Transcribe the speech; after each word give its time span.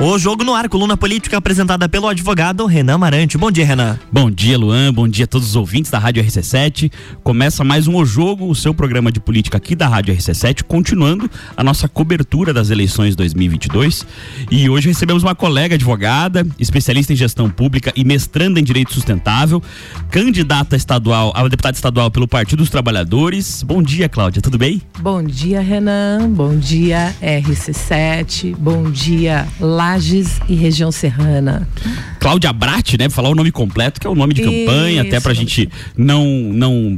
O 0.00 0.18
Jogo 0.18 0.42
no 0.42 0.54
Ar, 0.54 0.68
coluna 0.68 0.96
política 0.96 1.38
apresentada 1.38 1.88
pelo 1.88 2.08
advogado 2.08 2.66
Renan 2.66 2.98
Marante. 2.98 3.38
Bom 3.38 3.50
dia, 3.50 3.64
Renan. 3.64 3.98
Bom 4.10 4.28
dia, 4.28 4.58
Luan. 4.58 4.92
Bom 4.92 5.08
dia 5.08 5.24
a 5.24 5.28
todos 5.28 5.48
os 5.48 5.56
ouvintes 5.56 5.90
da 5.90 6.00
Rádio 6.00 6.22
RC7. 6.22 6.90
Começa 7.22 7.62
mais 7.62 7.86
um 7.86 7.96
O 7.96 8.04
Jogo, 8.04 8.50
o 8.50 8.54
seu 8.56 8.74
programa 8.74 9.12
de 9.12 9.20
política 9.20 9.56
aqui 9.56 9.74
da 9.76 9.86
Rádio 9.86 10.12
RC7, 10.14 10.64
continuando 10.64 11.30
a 11.56 11.62
nossa 11.62 11.88
cobertura 11.88 12.52
das 12.52 12.70
eleições 12.70 13.14
2022. 13.14 14.04
E 14.50 14.68
hoje 14.68 14.88
recebemos 14.88 15.22
uma 15.22 15.34
colega 15.34 15.76
advogada, 15.76 16.44
especialista 16.58 17.12
em 17.12 17.16
gestão 17.16 17.48
pública 17.48 17.92
e 17.94 18.04
mestranda 18.04 18.58
em 18.58 18.64
direito 18.64 18.92
sustentável, 18.92 19.62
candidata 20.10 20.76
estadual, 20.76 21.32
a 21.34 21.42
deputada 21.44 21.76
estadual 21.76 22.10
pelo 22.10 22.26
Partido 22.26 22.58
dos 22.58 22.68
Trabalhadores. 22.68 23.62
Bom 23.62 23.80
dia, 23.82 24.08
Cláudia. 24.08 24.42
Tudo 24.42 24.58
bem? 24.58 24.82
Bom 24.98 25.22
dia, 25.22 25.60
Renan. 25.60 26.28
Bom 26.30 26.58
dia, 26.58 27.14
RC7. 27.22 28.56
Bom 28.58 28.90
dia, 28.90 29.46
Lages 29.84 30.40
e 30.48 30.54
região 30.54 30.90
serrana. 30.90 31.68
Cláudia 32.18 32.50
Brat, 32.54 32.94
né? 32.98 33.10
Falar 33.10 33.28
o 33.28 33.34
nome 33.34 33.52
completo, 33.52 34.00
que 34.00 34.06
é 34.06 34.10
o 34.10 34.14
nome 34.14 34.32
de 34.32 34.40
Isso. 34.40 34.50
campanha, 34.50 35.02
até 35.02 35.20
pra 35.20 35.34
gente 35.34 35.68
não, 35.94 36.24
não 36.26 36.96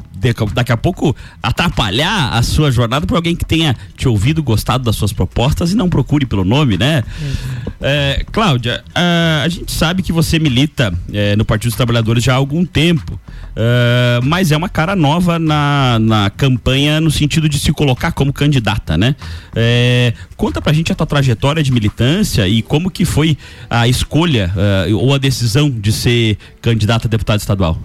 daqui 0.52 0.72
a 0.72 0.76
pouco 0.76 1.14
atrapalhar 1.42 2.32
a 2.32 2.42
sua 2.42 2.70
jornada 2.70 3.06
por 3.06 3.16
alguém 3.16 3.36
que 3.36 3.44
tenha 3.44 3.76
te 3.96 4.08
ouvido, 4.08 4.42
gostado 4.42 4.84
das 4.84 4.96
suas 4.96 5.12
propostas 5.12 5.72
e 5.72 5.76
não 5.76 5.88
procure 5.88 6.26
pelo 6.26 6.44
nome, 6.44 6.76
né? 6.76 7.02
Uhum. 7.20 7.72
É, 7.80 8.24
Cláudia, 8.32 8.82
a, 8.94 9.42
a, 9.44 9.48
gente 9.48 9.70
sabe 9.70 10.02
que 10.02 10.12
você 10.12 10.38
milita 10.38 10.92
é, 11.12 11.36
no 11.36 11.44
Partido 11.44 11.68
dos 11.68 11.76
Trabalhadores 11.76 12.24
já 12.24 12.32
há 12.32 12.36
algum 12.36 12.64
tempo, 12.64 13.18
é, 13.54 14.20
mas 14.24 14.50
é 14.50 14.56
uma 14.56 14.68
cara 14.68 14.96
nova 14.96 15.38
na, 15.38 15.98
na 16.00 16.30
campanha 16.30 17.00
no 17.00 17.10
sentido 17.10 17.48
de 17.48 17.58
se 17.58 17.72
colocar 17.72 18.12
como 18.12 18.32
candidata, 18.32 18.96
né? 18.96 19.14
É, 19.54 20.14
conta 20.36 20.60
pra 20.60 20.72
gente 20.72 20.90
a 20.92 20.94
tua 20.94 21.06
trajetória 21.06 21.62
de 21.62 21.72
militância 21.72 22.48
e 22.48 22.62
como 22.62 22.90
que 22.90 23.04
foi 23.04 23.36
a 23.68 23.86
escolha 23.88 24.52
uh, 24.54 24.96
ou 24.96 25.14
a 25.14 25.18
decisão 25.18 25.70
de 25.70 25.92
ser 25.92 26.38
candidata 26.60 27.06
a 27.06 27.10
deputado 27.10 27.40
estadual. 27.40 27.78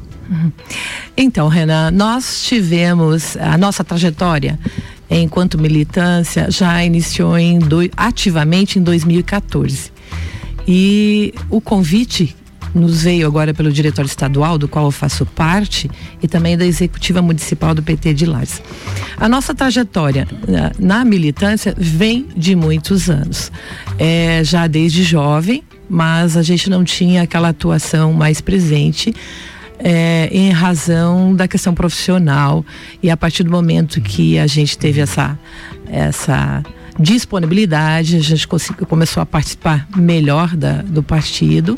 Então, 1.15 1.47
Renan, 1.47 1.91
nós 1.91 2.43
tivemos 2.43 3.35
a 3.37 3.57
nossa 3.57 3.83
trajetória 3.83 4.59
enquanto 5.09 5.57
militância 5.57 6.49
já 6.49 6.83
iniciou 6.83 7.37
em 7.37 7.59
do, 7.59 7.79
ativamente 7.97 8.79
em 8.79 8.81
2014. 8.81 9.91
E 10.67 11.33
o 11.49 11.59
convite 11.59 12.35
nos 12.73 13.03
veio 13.03 13.27
agora 13.27 13.53
pelo 13.53 13.71
diretório 13.71 14.07
estadual, 14.07 14.57
do 14.57 14.67
qual 14.67 14.85
eu 14.85 14.91
faço 14.91 15.25
parte, 15.25 15.91
e 16.21 16.27
também 16.27 16.57
da 16.57 16.65
executiva 16.65 17.21
municipal 17.21 17.75
do 17.75 17.83
PT 17.83 18.13
de 18.13 18.25
Lages. 18.25 18.61
A 19.17 19.27
nossa 19.27 19.53
trajetória 19.53 20.27
na, 20.47 20.71
na 20.79 21.05
militância 21.05 21.75
vem 21.77 22.27
de 22.35 22.55
muitos 22.55 23.09
anos. 23.09 23.51
É, 23.99 24.41
já 24.43 24.67
desde 24.67 25.03
jovem, 25.03 25.63
mas 25.89 26.37
a 26.37 26.41
gente 26.41 26.69
não 26.69 26.83
tinha 26.83 27.23
aquela 27.23 27.49
atuação 27.49 28.13
mais 28.13 28.39
presente. 28.39 29.13
É, 29.83 30.29
em 30.31 30.51
razão 30.51 31.35
da 31.35 31.47
questão 31.47 31.73
profissional. 31.73 32.63
E 33.01 33.09
a 33.09 33.17
partir 33.17 33.43
do 33.43 33.49
momento 33.49 33.99
que 33.99 34.37
a 34.37 34.45
gente 34.45 34.77
teve 34.77 35.01
essa 35.01 35.35
essa 35.91 36.63
disponibilidade, 36.99 38.17
a 38.17 38.21
gente 38.21 38.47
conseguiu, 38.47 38.85
começou 38.85 39.21
a 39.21 39.25
participar 39.25 39.87
melhor 39.95 40.55
da, 40.55 40.81
do 40.81 41.01
partido 41.01 41.77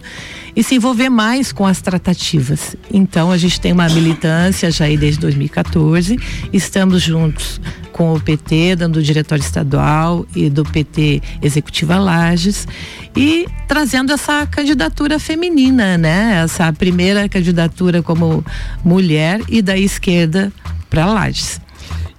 e 0.56 0.64
se 0.64 0.76
envolver 0.76 1.10
mais 1.10 1.52
com 1.52 1.66
as 1.66 1.82
tratativas. 1.82 2.76
Então 2.92 3.32
a 3.32 3.38
gente 3.38 3.60
tem 3.60 3.72
uma 3.72 3.88
militância 3.90 4.70
já 4.70 4.86
aí 4.86 4.98
desde 4.98 5.20
2014, 5.22 6.20
estamos 6.52 7.02
juntos 7.02 7.62
com 7.92 8.14
o 8.14 8.20
PT, 8.20 8.76
dando 8.76 8.98
o 8.98 9.04
diretório 9.04 9.42
estadual 9.42 10.26
e 10.36 10.50
do 10.50 10.64
PT 10.64 11.22
Executiva 11.42 11.98
Lages 12.00 12.68
e 13.16 13.48
trazendo 13.68 14.12
essa 14.12 14.46
candidatura 14.48 15.20
feminina, 15.20 15.98
né? 15.98 16.42
Essa 16.44 16.72
primeira 16.74 17.28
candidatura 17.30 18.02
como 18.02 18.44
mulher 18.84 19.42
e 19.48 19.62
da 19.62 19.78
esquerda 19.78 20.52
para 20.90 21.06
Lages. 21.06 21.62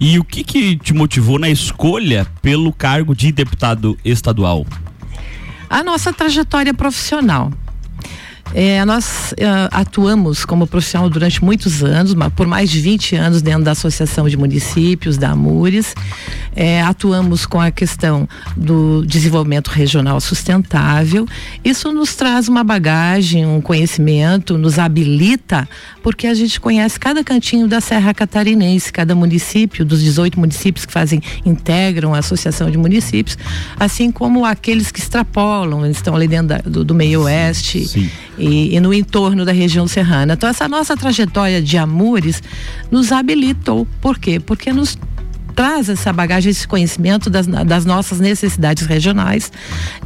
E 0.00 0.18
o 0.18 0.24
que, 0.24 0.44
que 0.44 0.76
te 0.76 0.92
motivou 0.92 1.38
na 1.38 1.48
escolha 1.48 2.26
pelo 2.42 2.72
cargo 2.72 3.14
de 3.14 3.32
deputado 3.32 3.98
estadual? 4.04 4.66
A 5.70 5.82
nossa 5.82 6.12
trajetória 6.12 6.74
profissional. 6.74 7.50
É, 8.52 8.84
nós 8.84 9.32
uh, 9.32 9.68
atuamos 9.70 10.44
como 10.44 10.66
profissional 10.66 11.08
durante 11.08 11.42
muitos 11.42 11.82
anos, 11.82 12.14
por 12.36 12.46
mais 12.46 12.70
de 12.70 12.80
20 12.80 13.16
anos 13.16 13.42
dentro 13.42 13.64
da 13.64 13.72
Associação 13.72 14.28
de 14.28 14.36
Municípios, 14.36 15.16
da 15.16 15.30
AMURES. 15.30 15.94
É, 16.54 16.82
atuamos 16.82 17.46
com 17.46 17.60
a 17.60 17.70
questão 17.70 18.28
do 18.56 19.04
desenvolvimento 19.06 19.68
regional 19.68 20.20
sustentável. 20.20 21.26
Isso 21.64 21.92
nos 21.92 22.14
traz 22.14 22.48
uma 22.48 22.62
bagagem, 22.62 23.44
um 23.44 23.60
conhecimento, 23.60 24.56
nos 24.56 24.78
habilita, 24.78 25.68
porque 26.02 26.26
a 26.28 26.34
gente 26.34 26.60
conhece 26.60 26.98
cada 27.00 27.24
cantinho 27.24 27.66
da 27.66 27.80
Serra 27.80 28.14
Catarinense, 28.14 28.92
cada 28.92 29.16
município, 29.16 29.84
dos 29.84 30.00
18 30.00 30.38
municípios 30.38 30.86
que 30.86 30.92
fazem, 30.92 31.20
integram 31.44 32.14
a 32.14 32.18
Associação 32.18 32.70
de 32.70 32.78
Municípios, 32.78 33.36
assim 33.76 34.12
como 34.12 34.44
aqueles 34.44 34.92
que 34.92 35.00
extrapolam, 35.00 35.84
eles 35.84 35.96
estão 35.96 36.14
ali 36.14 36.28
dentro 36.28 36.48
da, 36.48 36.58
do, 36.58 36.84
do 36.84 36.94
meio 36.94 37.22
oeste. 37.22 37.86
Sim 37.86 38.08
e, 38.38 38.74
e, 38.74 38.80
no 38.80 38.92
entorno 38.92 39.44
da 39.44 39.52
região 39.52 39.86
serrana. 39.86 40.34
Então, 40.34 40.48
essa 40.48 40.68
nossa 40.68 40.96
trajetória 40.96 41.62
de 41.62 41.76
amores 41.78 42.42
nos 42.90 43.12
habilitou. 43.12 43.86
Por 44.00 44.18
quê? 44.18 44.40
Porque 44.40 44.72
nos 44.72 44.98
traz 45.54 45.88
essa 45.88 46.12
bagagem, 46.12 46.50
esse 46.50 46.66
conhecimento 46.66 47.30
das, 47.30 47.46
das 47.46 47.84
nossas 47.84 48.18
necessidades 48.18 48.86
regionais, 48.86 49.52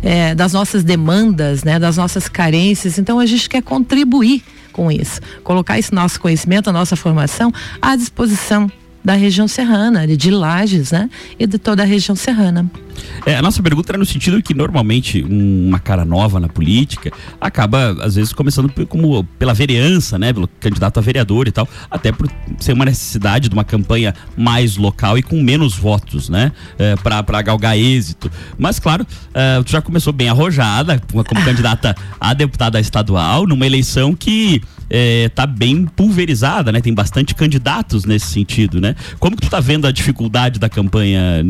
é, 0.03 0.35
das 0.35 0.53
nossas 0.53 0.85
demandas, 0.85 1.65
né, 1.65 1.79
das 1.79 1.97
nossas 1.97 2.29
carências. 2.29 2.99
Então, 2.99 3.19
a 3.19 3.27
gente 3.27 3.49
quer 3.49 3.63
contribuir 3.63 4.43
com 4.73 4.93
isso, 4.93 5.21
colocar 5.43 5.79
esse 5.79 5.93
nosso 5.93 6.21
conhecimento, 6.21 6.71
a 6.71 6.73
nossa 6.73 6.95
formação 6.95 7.53
à 7.83 7.97
disposição 7.97 8.71
da 9.05 9.15
região 9.15 9.49
serrana, 9.49 10.07
de 10.07 10.31
Lages, 10.31 10.93
né? 10.93 11.09
E 11.39 11.47
de 11.47 11.59
toda 11.59 11.83
a 11.83 11.87
região 11.87 12.17
serrana. 12.17 12.71
É, 13.25 13.37
a 13.37 13.43
nossa 13.43 13.63
pergunta 13.63 13.93
era 13.93 13.99
no 13.99 14.07
sentido 14.07 14.43
que 14.43 14.55
normalmente 14.55 15.23
uma 15.23 15.79
cara 15.79 16.05
nova 16.05 16.41
na 16.41 16.49
política 16.49 17.13
acaba, 17.41 17.97
às 18.03 18.17
vezes, 18.17 18.33
começando 18.33 18.71
como 18.87 19.25
pela 19.39 19.55
vereança, 19.55 20.19
né? 20.19 20.33
Pelo 20.33 20.49
candidato 20.61 20.99
a 20.99 21.01
vereador 21.01 21.47
e 21.49 21.53
tal, 21.53 21.69
até 21.91 22.13
por 22.13 22.29
ser 22.59 22.73
uma 22.73 22.85
necessidade 22.85 23.49
de 23.49 23.55
uma 23.55 23.65
campanha 23.65 24.15
mais 24.37 24.77
local 24.77 25.17
e 25.19 25.23
com 25.23 25.41
menos 25.41 25.77
votos, 25.77 26.29
né? 26.29 26.53
É, 26.79 26.97
para 26.97 27.43
galgar 27.43 27.77
êxito. 27.77 28.31
Mas, 28.59 28.79
claro, 28.79 29.07
é, 29.35 29.63
tu 29.63 29.71
já 29.71 29.81
começou 29.81 30.13
bem 30.13 30.29
arrojada 30.29 31.01
como 31.11 31.25
candidata 31.45 31.95
a 32.21 32.35
deputada 32.35 32.81
estadual, 32.81 33.47
numa 33.47 33.67
eleição 33.67 34.15
que 34.15 34.61
é, 34.91 35.29
tá 35.29 35.47
bem 35.47 35.85
pulverizada, 35.85 36.73
né? 36.73 36.81
Tem 36.81 36.95
bastante 36.95 37.35
candidatos 37.35 38.05
nesse 38.05 38.27
sentido, 38.27 38.81
né? 38.81 38.88
Como 39.19 39.37
que 39.37 39.43
tu 39.43 39.51
tá 39.51 39.61
vendo 39.61 39.87
a 39.87 39.93
dificuldade 39.93 40.59
da 40.59 40.69
campanha, 40.69 41.45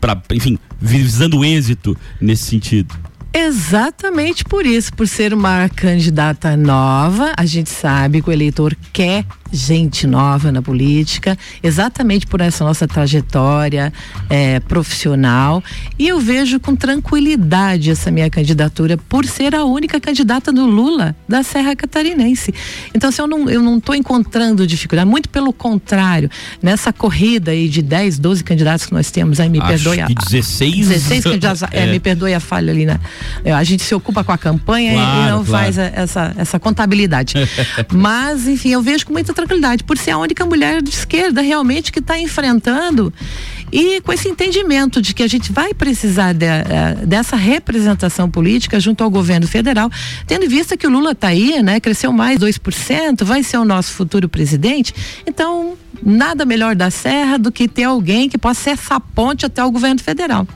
para, 0.00 0.20
enfim, 0.32 0.58
visando 0.80 1.38
o 1.38 1.44
êxito 1.44 1.96
nesse 2.20 2.44
sentido? 2.44 2.94
Exatamente 3.32 4.44
por 4.44 4.64
isso, 4.64 4.94
por 4.94 5.06
ser 5.06 5.34
uma 5.34 5.68
candidata 5.68 6.56
nova, 6.56 7.34
a 7.36 7.44
gente 7.44 7.68
sabe 7.68 8.22
que 8.22 8.30
o 8.30 8.32
eleitor 8.32 8.74
quer 8.94 9.26
gente 9.52 10.06
nova 10.06 10.50
na 10.50 10.60
política, 10.60 11.36
exatamente 11.62 12.26
por 12.26 12.40
essa 12.40 12.64
nossa 12.64 12.86
trajetória 12.86 13.92
é, 14.28 14.60
profissional. 14.60 15.62
E 15.98 16.08
eu 16.08 16.20
vejo 16.20 16.58
com 16.60 16.74
tranquilidade 16.74 17.90
essa 17.90 18.10
minha 18.10 18.28
candidatura 18.28 18.96
por 18.96 19.24
ser 19.24 19.54
a 19.54 19.64
única 19.64 20.00
candidata 20.00 20.52
do 20.52 20.66
Lula 20.66 21.14
da 21.28 21.42
Serra 21.42 21.74
Catarinense. 21.74 22.52
Então, 22.94 23.10
se 23.10 23.20
eu 23.20 23.26
não 23.26 23.48
eu 23.48 23.62
não 23.62 23.78
estou 23.78 23.94
encontrando 23.94 24.66
dificuldade, 24.66 25.08
muito 25.08 25.28
pelo 25.28 25.52
contrário, 25.52 26.30
nessa 26.62 26.92
corrida 26.92 27.50
aí 27.50 27.68
de 27.68 27.82
10, 27.82 28.18
12 28.18 28.44
candidatos 28.44 28.86
que 28.86 28.92
nós 28.92 29.10
temos, 29.10 29.40
aí 29.40 29.48
me 29.48 29.60
Acho 29.60 29.68
perdoe 29.68 30.00
a 30.00 30.06
16, 30.06 30.88
16 30.88 31.24
candidatos, 31.24 31.62
é. 31.62 31.68
é. 31.72 31.86
me 31.86 32.00
perdoe 32.00 32.34
a 32.34 32.40
falha 32.40 32.72
ali, 32.72 32.86
né? 32.86 32.98
É, 33.44 33.52
a 33.52 33.64
gente 33.64 33.82
se 33.82 33.94
ocupa 33.94 34.24
com 34.24 34.32
a 34.32 34.38
campanha 34.38 34.92
claro, 34.92 35.20
e 35.20 35.30
não 35.30 35.44
claro. 35.44 35.64
faz 35.64 35.78
essa, 35.78 36.34
essa 36.36 36.58
contabilidade. 36.58 37.34
Mas, 37.92 38.46
enfim, 38.46 38.70
eu 38.70 38.82
vejo 38.82 39.06
com 39.06 39.12
muita 39.12 39.32
tranquilidade, 39.36 39.84
por 39.84 39.96
ser 39.96 40.12
a 40.12 40.18
única 40.18 40.44
mulher 40.44 40.82
de 40.82 40.90
esquerda 40.90 41.40
realmente 41.40 41.92
que 41.92 42.00
está 42.00 42.18
enfrentando 42.18 43.12
e 43.72 44.00
com 44.00 44.12
esse 44.12 44.28
entendimento 44.28 45.02
de 45.02 45.12
que 45.12 45.22
a 45.22 45.26
gente 45.26 45.52
vai 45.52 45.74
precisar 45.74 46.32
de, 46.32 46.46
uh, 46.46 47.06
dessa 47.06 47.36
representação 47.36 48.30
política 48.30 48.78
junto 48.78 49.02
ao 49.02 49.10
governo 49.10 49.46
federal, 49.46 49.90
tendo 50.26 50.44
em 50.44 50.48
vista 50.48 50.76
que 50.76 50.86
o 50.86 50.90
Lula 50.90 51.12
está 51.12 51.28
aí, 51.28 51.62
né? 51.62 51.80
Cresceu 51.80 52.12
mais 52.12 52.38
2%, 52.38 53.24
vai 53.24 53.42
ser 53.42 53.58
o 53.58 53.64
nosso 53.64 53.92
futuro 53.92 54.28
presidente. 54.28 54.94
Então, 55.26 55.74
nada 56.02 56.44
melhor 56.44 56.74
da 56.74 56.90
Serra 56.90 57.38
do 57.38 57.50
que 57.50 57.68
ter 57.68 57.84
alguém 57.84 58.28
que 58.28 58.38
possa 58.38 58.62
ser 58.62 58.70
essa 58.70 59.00
ponte 59.00 59.44
até 59.44 59.64
o 59.64 59.70
governo 59.70 60.00
federal. 60.00 60.46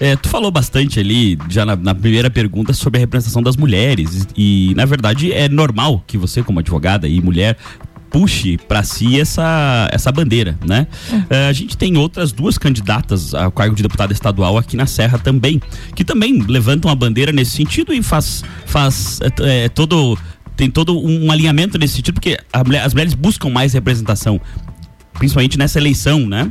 É, 0.00 0.14
tu 0.14 0.28
falou 0.28 0.50
bastante 0.50 1.00
ali, 1.00 1.36
já 1.48 1.66
na, 1.66 1.74
na, 1.74 1.92
primeira 1.92 2.30
pergunta, 2.30 2.72
sobre 2.72 2.98
a 2.98 3.00
representação 3.00 3.42
das 3.42 3.56
mulheres. 3.56 4.28
E, 4.36 4.72
na 4.76 4.84
verdade, 4.84 5.32
é 5.32 5.48
normal 5.48 6.04
que 6.06 6.16
você, 6.16 6.40
como 6.40 6.60
advogada 6.60 7.08
e 7.08 7.20
mulher, 7.20 7.56
puxe 8.10 8.56
para 8.56 8.82
si 8.82 9.20
essa, 9.20 9.88
essa 9.92 10.10
bandeira, 10.10 10.58
né? 10.66 10.86
Uhum. 11.10 11.18
Uh, 11.18 11.48
a 11.48 11.52
gente 11.52 11.76
tem 11.76 11.96
outras 11.96 12.32
duas 12.32 12.58
candidatas 12.58 13.34
ao 13.34 13.50
cargo 13.52 13.74
de 13.74 13.82
deputada 13.82 14.12
estadual 14.12 14.56
aqui 14.56 14.76
na 14.76 14.86
Serra 14.86 15.18
também, 15.18 15.60
que 15.94 16.04
também 16.04 16.40
levantam 16.42 16.90
a 16.90 16.94
bandeira 16.94 17.32
nesse 17.32 17.52
sentido 17.52 17.92
e 17.92 18.02
faz, 18.02 18.42
faz 18.66 19.20
é, 19.40 19.68
todo 19.68 20.18
tem 20.56 20.68
todo 20.68 20.98
um 20.98 21.30
alinhamento 21.30 21.78
nesse 21.78 21.94
sentido, 21.94 22.14
porque 22.14 22.36
as 22.52 22.92
mulheres 22.92 23.14
buscam 23.14 23.48
mais 23.48 23.72
representação, 23.74 24.40
principalmente 25.12 25.56
nessa 25.56 25.78
eleição, 25.78 26.26
né? 26.26 26.50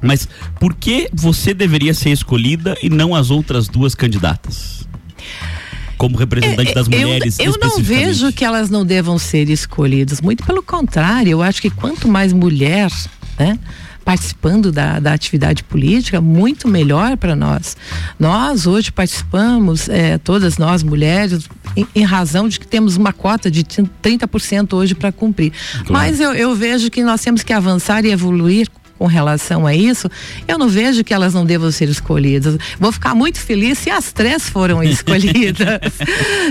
Mas 0.00 0.28
por 0.60 0.72
que 0.72 1.08
você 1.12 1.52
deveria 1.52 1.92
ser 1.94 2.10
escolhida 2.10 2.76
e 2.80 2.88
não 2.88 3.12
as 3.12 3.30
outras 3.30 3.66
duas 3.66 3.92
candidatas? 3.92 4.86
Como 6.04 6.16
representante 6.18 6.70
é, 6.70 6.74
das 6.74 6.86
mulheres. 6.86 7.38
Eu, 7.38 7.52
eu 7.52 7.58
não 7.58 7.78
vejo 7.78 8.30
que 8.32 8.44
elas 8.44 8.68
não 8.68 8.84
devam 8.84 9.18
ser 9.18 9.48
escolhidas. 9.48 10.20
Muito 10.20 10.44
pelo 10.44 10.62
contrário, 10.62 11.30
eu 11.30 11.42
acho 11.42 11.62
que 11.62 11.70
quanto 11.70 12.06
mais 12.06 12.32
mulher, 12.32 12.90
né? 13.38 13.58
participando 14.04 14.70
da, 14.70 15.00
da 15.00 15.14
atividade 15.14 15.64
política, 15.64 16.20
muito 16.20 16.68
melhor 16.68 17.16
para 17.16 17.34
nós. 17.34 17.74
Nós 18.20 18.66
hoje 18.66 18.92
participamos, 18.92 19.88
é, 19.88 20.18
todas 20.18 20.58
nós 20.58 20.82
mulheres, 20.82 21.48
em, 21.74 21.86
em, 21.94 22.04
razão 22.04 22.46
de 22.46 22.60
que 22.60 22.66
temos 22.66 22.96
uma 22.96 23.14
cota 23.14 23.50
de 23.50 23.64
30% 23.64 24.74
hoje 24.74 24.94
para 24.94 25.10
cumprir. 25.10 25.52
Claro. 25.72 25.86
Mas 25.90 26.20
eu, 26.20 26.34
eu 26.34 26.54
vejo 26.54 26.90
que 26.90 27.02
nós 27.02 27.22
temos 27.22 27.42
que 27.42 27.52
avançar 27.52 28.04
e 28.04 28.10
evoluir 28.10 28.68
com 28.98 29.06
relação 29.06 29.66
a 29.66 29.74
isso, 29.74 30.08
eu 30.46 30.58
não 30.58 30.68
vejo 30.68 31.02
que 31.02 31.12
elas 31.12 31.34
não 31.34 31.44
devam 31.44 31.70
ser 31.70 31.88
escolhidas. 31.88 32.56
Vou 32.78 32.92
ficar 32.92 33.14
muito 33.14 33.38
feliz 33.38 33.78
se 33.78 33.90
as 33.90 34.12
três 34.12 34.48
foram 34.48 34.82
escolhidas. 34.84 35.80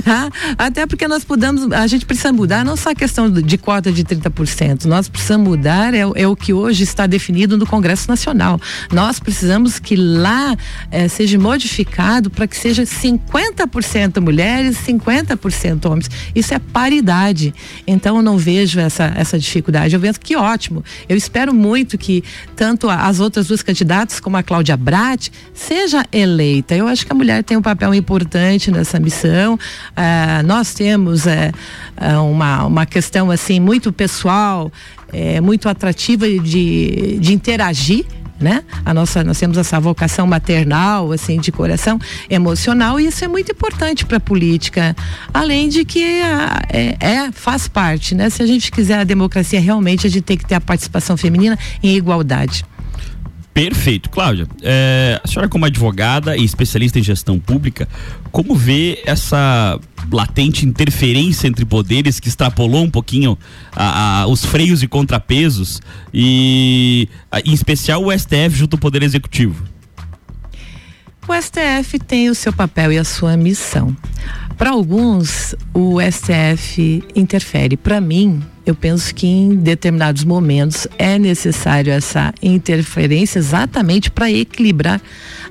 tá? 0.04 0.30
Até 0.58 0.86
porque 0.86 1.08
nós 1.08 1.24
podemos, 1.24 1.72
a 1.72 1.88
gente 1.88 2.06
precisa 2.06 2.32
mudar 2.32 2.66
não 2.66 2.76
só 2.76 2.92
a 2.92 2.96
questão 2.96 3.32
de 3.32 3.58
cota 3.58 3.92
de 3.92 4.04
30%, 4.04 4.86
nós 4.86 5.08
precisamos 5.08 5.48
mudar 5.48 5.94
é, 5.94 6.00
é 6.00 6.28
o 6.28 6.36
que 6.36 6.54
hoje 6.54 6.84
está 6.84 7.08
definido 7.08 7.58
no 7.58 7.66
Congresso 7.66 8.08
Nacional. 8.08 8.60
Nós 8.92 9.20
precisamos 9.20 9.80
que 9.80 9.96
lá 9.96 10.56
é, 10.92 11.08
seja 11.08 11.38
modificado 11.40 12.30
para 12.30 12.48
que 12.48 12.56
seja 12.56 12.84
50% 12.84 14.20
mulheres, 14.22 14.78
50% 14.86 15.90
homens. 15.90 16.10
Isso 16.36 16.54
é 16.54 16.60
paridade. 16.60 17.54
Então 17.88 18.18
eu 18.18 18.22
não 18.22 18.38
vejo 18.38 18.80
essa, 18.80 19.14
essa 19.16 19.40
dificuldade. 19.40 19.94
Eu 19.94 20.00
vejo 20.00 20.20
que 20.20 20.36
ótimo. 20.36 20.84
Eu 21.08 21.18
espero 21.18 21.54
muito 21.54 21.98
que 21.98 22.24
tanto 22.56 22.90
as 22.90 23.20
outras 23.20 23.48
duas 23.48 23.62
candidatas 23.62 24.20
como 24.20 24.38
a 24.38 24.44
Cláudia 24.44 24.78
Brat 24.78 25.30
seja 25.54 26.06
eleita. 26.12 26.76
Eu 26.76 26.88
acho 26.88 27.06
que 27.06 27.12
a 27.12 27.16
mulher 27.16 27.44
tem 27.44 27.58
um 27.58 27.62
papel 27.62 27.94
importante 27.94 28.72
nessa 28.72 29.00
missão. 29.00 29.56
Uh, 29.56 30.46
nós 30.46 30.74
temos 30.74 31.26
uh, 31.26 32.22
uma, 32.30 32.66
uma 32.66 32.86
questão 32.86 33.32
assim 33.32 33.60
muito 33.60 33.92
pessoal, 33.92 34.72
é, 35.12 35.40
muito 35.40 35.70
atrativa 35.70 36.28
de, 36.28 37.18
de 37.20 37.34
interagir 37.34 38.06
né? 38.44 38.64
A 38.86 38.94
nossa, 38.94 39.24
nós 39.24 39.40
temos 39.40 39.58
essa 39.58 39.80
vocação 39.80 40.28
maternal, 40.28 41.12
assim, 41.12 41.40
de 41.40 41.52
coração 41.52 41.98
emocional 42.30 43.00
e 43.00 43.08
isso 43.08 43.24
é 43.24 43.28
muito 43.28 43.52
importante 43.52 44.06
para 44.06 44.18
a 44.18 44.20
política. 44.20 44.96
Além 45.34 45.70
de 45.70 45.86
que 45.86 46.04
é, 46.04 46.98
é, 47.00 47.32
faz 47.32 47.68
parte, 47.68 48.14
né? 48.14 48.30
Se 48.30 48.44
a 48.44 48.46
gente 48.46 48.72
quiser 48.72 49.00
a 49.00 49.04
democracia 49.04 49.60
realmente, 49.60 50.06
a 50.06 50.10
gente 50.10 50.24
tem 50.24 50.38
que 50.38 50.46
ter 50.46 50.56
a 50.56 50.62
participação 50.62 51.16
feminina 51.16 51.58
em 51.82 51.96
igualdade. 51.96 52.66
Perfeito. 53.54 54.10
Cláudia, 54.10 54.48
é, 54.64 55.22
a 55.24 55.28
senhora 55.28 55.48
como 55.48 55.66
advogada 55.66 56.36
e 56.36 56.44
especialista 56.44 56.98
em 56.98 57.04
gestão 57.04 57.40
pública, 57.40 57.88
como 58.32 58.56
vê 58.56 59.02
essa 59.06 59.80
latente 60.12 60.66
interferência 60.66 61.48
entre 61.48 61.64
poderes 61.64 62.20
que 62.20 62.28
extrapolou 62.28 62.84
um 62.84 62.90
pouquinho 62.90 63.38
a, 63.72 64.22
a, 64.22 64.28
os 64.28 64.44
freios 64.44 64.82
e 64.82 64.88
contrapesos 64.88 65.82
e 66.14 67.08
a, 67.32 67.40
em 67.42 67.54
especial 67.54 68.04
o 68.04 68.12
STF 68.12 68.50
junto 68.52 68.76
ao 68.76 68.80
Poder 68.80 69.04
Executivo? 69.04 69.64
O 71.28 71.34
STF 71.42 72.00
tem 72.00 72.30
o 72.30 72.36
seu 72.36 72.52
papel 72.52 72.92
e 72.92 72.98
a 72.98 73.04
sua 73.04 73.38
missão. 73.38 73.96
Para 74.58 74.72
alguns, 74.72 75.56
o 75.74 75.98
STF 76.02 77.04
interfere. 77.16 77.78
Para 77.78 78.02
mim, 78.02 78.44
eu 78.66 78.74
penso 78.74 79.14
que 79.14 79.28
em 79.28 79.56
determinados 79.56 80.24
momentos 80.24 80.88
é 80.98 81.20
necessário 81.20 81.92
essa 81.92 82.34
interferência 82.42 83.40
exatamente 83.40 84.10
para 84.10 84.32
equilibrar 84.32 85.02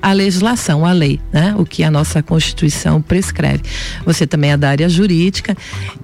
a 0.01 0.11
legislação, 0.11 0.85
a 0.85 0.91
lei, 0.91 1.19
né? 1.31 1.53
O 1.57 1.65
que 1.65 1.83
a 1.83 1.91
nossa 1.91 2.23
Constituição 2.23 3.01
prescreve. 3.01 3.63
Você 4.05 4.25
também 4.25 4.51
é 4.51 4.57
da 4.57 4.69
área 4.69 4.89
jurídica 4.89 5.55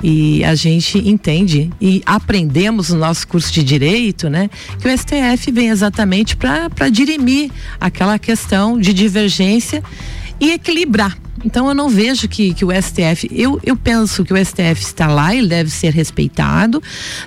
e 0.04 0.44
a 0.44 0.54
gente 0.56 0.98
entende 0.98 1.70
e 1.82 2.02
aprendemos 2.06 2.90
no 2.90 3.00
nosso 3.00 3.28
curso 3.28 3.52
de 3.52 3.64
direito, 3.64 4.30
né? 4.30 4.50
Que 4.80 4.88
o 4.88 4.98
STF 4.98 5.52
vem 5.52 5.70
exatamente 5.70 6.36
para 6.36 6.90
dirimir 6.90 7.52
aquela 7.80 8.20
questão 8.20 8.80
de 8.80 8.94
divergência 8.94 9.84
e 10.40 10.52
equilibrar 10.52 11.18
então 11.44 11.68
eu 11.68 11.74
não 11.74 11.90
vejo 11.90 12.28
que, 12.28 12.54
que 12.54 12.66
o 12.66 12.70
STF, 12.72 13.30
eu, 13.32 13.60
eu 13.64 13.76
penso 13.76 14.24
que 14.24 14.34
o 14.34 14.38
STF 14.38 14.82
está 14.82 15.08
lá, 15.08 15.34
ele 15.36 15.48
deve 15.48 15.70
ser 15.70 15.94
respeitado. 15.94 16.82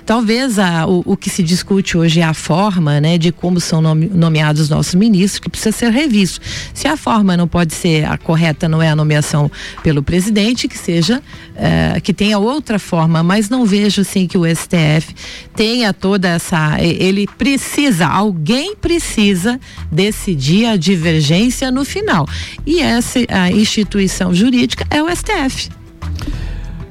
Talvez 0.05 0.59
a, 0.59 0.85
o, 0.87 1.03
o 1.05 1.17
que 1.17 1.29
se 1.29 1.43
discute 1.43 1.97
hoje 1.97 2.19
é 2.19 2.23
a 2.23 2.33
forma, 2.33 2.99
né, 3.01 3.17
de 3.17 3.31
como 3.31 3.59
são 3.59 3.81
nome, 3.81 4.07
nomeados 4.07 4.69
nossos 4.69 4.95
ministros, 4.95 5.39
que 5.39 5.49
precisa 5.49 5.71
ser 5.71 5.91
revisto. 5.91 6.39
Se 6.73 6.87
a 6.87 6.97
forma 6.97 7.35
não 7.35 7.47
pode 7.47 7.73
ser 7.73 8.05
a 8.05 8.17
correta, 8.17 8.67
não 8.67 8.81
é 8.81 8.89
a 8.89 8.95
nomeação 8.95 9.51
pelo 9.81 10.03
presidente, 10.03 10.67
que 10.67 10.77
seja, 10.77 11.21
eh, 11.55 11.99
que 12.01 12.13
tenha 12.13 12.39
outra 12.39 12.79
forma, 12.79 13.21
mas 13.21 13.49
não 13.49 13.65
vejo 13.65 14.01
assim 14.01 14.27
que 14.27 14.37
o 14.37 14.43
STF 14.43 15.13
tenha 15.55 15.93
toda 15.93 16.29
essa, 16.29 16.81
ele 16.81 17.27
precisa, 17.37 18.07
alguém 18.07 18.75
precisa 18.75 19.59
decidir 19.91 20.65
a 20.65 20.75
divergência 20.75 21.71
no 21.71 21.85
final. 21.85 22.27
E 22.65 22.79
essa 22.79 23.19
instituição 23.51 24.33
jurídica 24.33 24.85
é 24.89 25.01
o 25.01 25.07
STF. 25.15 25.69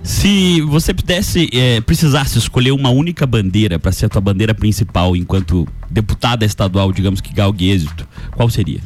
Se 0.03 0.61
você 0.63 0.93
pudesse, 0.93 1.49
é, 1.53 1.81
precisasse 1.81 2.37
escolher 2.37 2.73
uma 2.73 2.91
única 2.91 3.25
bandeira 3.25 3.79
para 3.79 3.93
ser 3.93 4.07
a 4.07 4.09
tua 4.09 4.21
bandeira 4.21 4.53
principal 4.53 5.15
enquanto 5.15 5.67
deputada 5.89 6.45
estadual, 6.45 6.93
digamos 6.93 7.21
que 7.21 7.33
galgue 7.33 7.71
êxito, 7.71 8.07
qual 8.33 8.51
seria? 8.51 8.81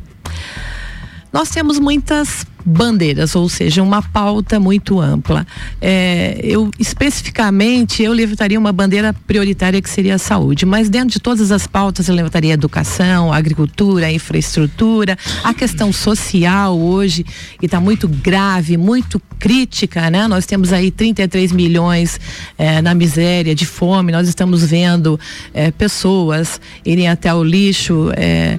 Nós 1.33 1.51
temos 1.51 1.79
muitas 1.79 2.47
bandeiras, 2.67 3.37
ou 3.37 3.49
seja, 3.49 3.81
uma 3.81 4.03
pauta 4.03 4.59
muito 4.59 5.01
ampla. 5.01 5.47
É, 5.81 6.41
eu 6.43 6.69
especificamente 6.81 8.03
eu 8.03 8.13
levantaria 8.13 8.59
uma 8.59 8.73
bandeira 8.73 9.15
prioritária 9.27 9.81
que 9.81 9.89
seria 9.89 10.17
a 10.17 10.19
saúde, 10.19 10.67
mas 10.67 10.91
dentro 10.91 11.11
de 11.11 11.21
todas 11.21 11.53
as 11.53 11.67
pautas 11.69 12.09
eu 12.09 12.15
levantaria 12.15 12.53
a 12.53 12.55
educação, 12.55 13.33
a 13.33 13.37
agricultura, 13.37 14.07
a 14.07 14.13
infraestrutura, 14.13 15.17
a 15.45 15.55
questão 15.55 15.93
social 15.93 16.77
hoje 16.77 17.25
que 17.61 17.67
está 17.67 17.79
muito 17.79 18.09
grave, 18.09 18.77
muito 18.77 19.23
crítica, 19.39 20.11
né? 20.11 20.27
Nós 20.27 20.45
temos 20.45 20.73
aí 20.73 20.91
33 20.91 21.53
milhões 21.53 22.19
é, 22.59 22.83
na 22.83 22.95
miséria, 22.95 23.55
de 23.55 23.67
fome. 23.67 24.11
Nós 24.11 24.27
estamos 24.27 24.65
vendo 24.65 25.21
é, 25.55 25.71
pessoas 25.71 26.61
irem 26.85 27.09
até 27.09 27.33
o 27.33 27.45
lixo 27.45 28.11
é, 28.17 28.59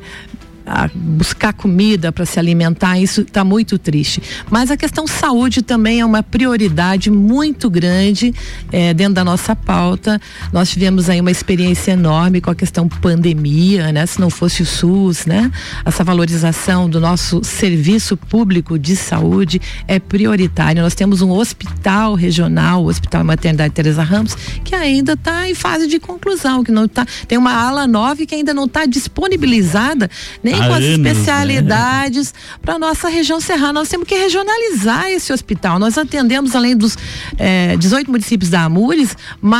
a 0.67 0.89
buscar 0.93 1.53
comida 1.53 2.11
para 2.11 2.25
se 2.25 2.37
alimentar, 2.37 2.99
isso 2.99 3.21
está 3.21 3.43
muito 3.43 3.79
triste. 3.79 4.21
Mas 4.49 4.69
a 4.69 4.75
questão 4.75 5.07
saúde 5.07 5.61
também 5.61 6.01
é 6.01 6.05
uma 6.05 6.21
prioridade 6.21 7.09
muito 7.09 7.69
grande 7.69 8.33
é, 8.71 8.93
dentro 8.93 9.13
da 9.13 9.23
nossa 9.23 9.55
pauta. 9.55 10.19
Nós 10.51 10.69
tivemos 10.69 11.09
aí 11.09 11.21
uma 11.21 11.31
experiência 11.31 11.93
enorme 11.93 12.41
com 12.41 12.51
a 12.51 12.55
questão 12.55 12.87
pandemia, 12.89 13.93
né? 13.93 14.05
Se 14.05 14.19
não 14.19 14.29
fosse 14.29 14.61
o 14.61 14.65
SUS, 14.65 15.25
né? 15.25 15.49
Essa 15.85 16.03
valorização 16.03 16.89
do 16.89 16.99
nosso 16.99 17.41
serviço 17.43 18.17
público 18.17 18.77
de 18.77 18.95
saúde 18.95 19.61
é 19.87 19.99
prioritário. 19.99 20.81
Nós 20.81 20.95
temos 20.95 21.21
um 21.21 21.31
hospital 21.31 22.13
regional, 22.13 22.83
o 22.83 22.87
Hospital 22.87 23.23
Maternidade 23.23 23.73
Teresa 23.73 24.03
Ramos, 24.03 24.35
que 24.65 24.75
ainda 24.75 25.13
está 25.13 25.49
em 25.49 25.55
fase 25.55 25.87
de 25.87 25.97
conclusão, 25.97 26.63
que 26.63 26.71
não 26.71 26.87
tá, 26.87 27.05
tem 27.25 27.37
uma 27.37 27.53
ala 27.53 27.87
9 27.87 28.25
que 28.25 28.35
ainda 28.35 28.53
não 28.53 28.65
está 28.65 28.85
disponibilizada 28.85 30.09
nem 30.43 30.56
com 30.57 30.73
as 30.73 30.83
anos, 30.83 30.97
né? 30.97 31.11
especialidades 31.11 32.33
né? 32.33 32.39
para 32.61 32.79
nossa 32.79 33.09
região 33.09 33.39
serrana. 33.39 33.73
Nós 33.73 33.89
temos 33.89 34.07
que 34.07 34.15
regionalizar 34.15 35.07
esse 35.09 35.31
hospital. 35.31 35.79
Nós 35.79 35.97
atendemos, 35.97 36.55
além 36.55 36.75
dos 36.75 36.97
eh, 37.37 37.75
18 37.77 38.09
municípios 38.09 38.49
da 38.49 38.63
Amures, 38.63 39.15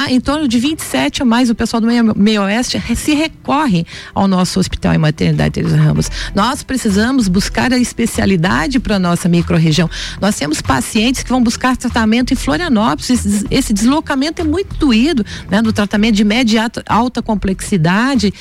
em 0.10 0.20
torno 0.20 0.48
de 0.48 0.60
27 0.60 1.24
ou 1.24 1.28
mais, 1.28 1.50
o 1.50 1.56
pessoal 1.56 1.82
do 1.82 1.88
meio, 1.88 2.14
meio 2.18 2.42
oeste 2.44 2.82
se 2.96 3.14
recorre 3.14 3.86
ao 4.14 4.28
nosso 4.28 4.60
hospital 4.60 4.94
e 4.94 4.98
maternidade 4.98 5.52
Teresa 5.52 5.78
Ramos. 5.78 6.10
Nós 6.34 6.64
precisamos 6.64 7.28
buscar 7.28 7.72
a 7.72 7.78
especialidade 7.78 8.80
para 8.80 9.00
nossa 9.00 9.30
microrregião. 9.30 9.90
Nós 10.20 10.36
temos 10.36 10.62
pacientes 10.62 11.24
que 11.24 11.30
vão 11.30 11.42
buscar 11.42 11.78
tratamento 11.78 12.34
em 12.34 12.36
Florianópolis. 12.36 13.10
Esse, 13.10 13.46
esse 13.50 13.74
deslocamento 13.74 14.42
é 14.42 14.46
muito 14.46 14.76
doído, 14.78 15.26
né? 15.50 15.62
Do 15.62 15.72
tratamento 15.72 16.16
de 16.16 16.24
média 16.24 16.70
alta 16.88 17.22
complexidade. 17.22 18.34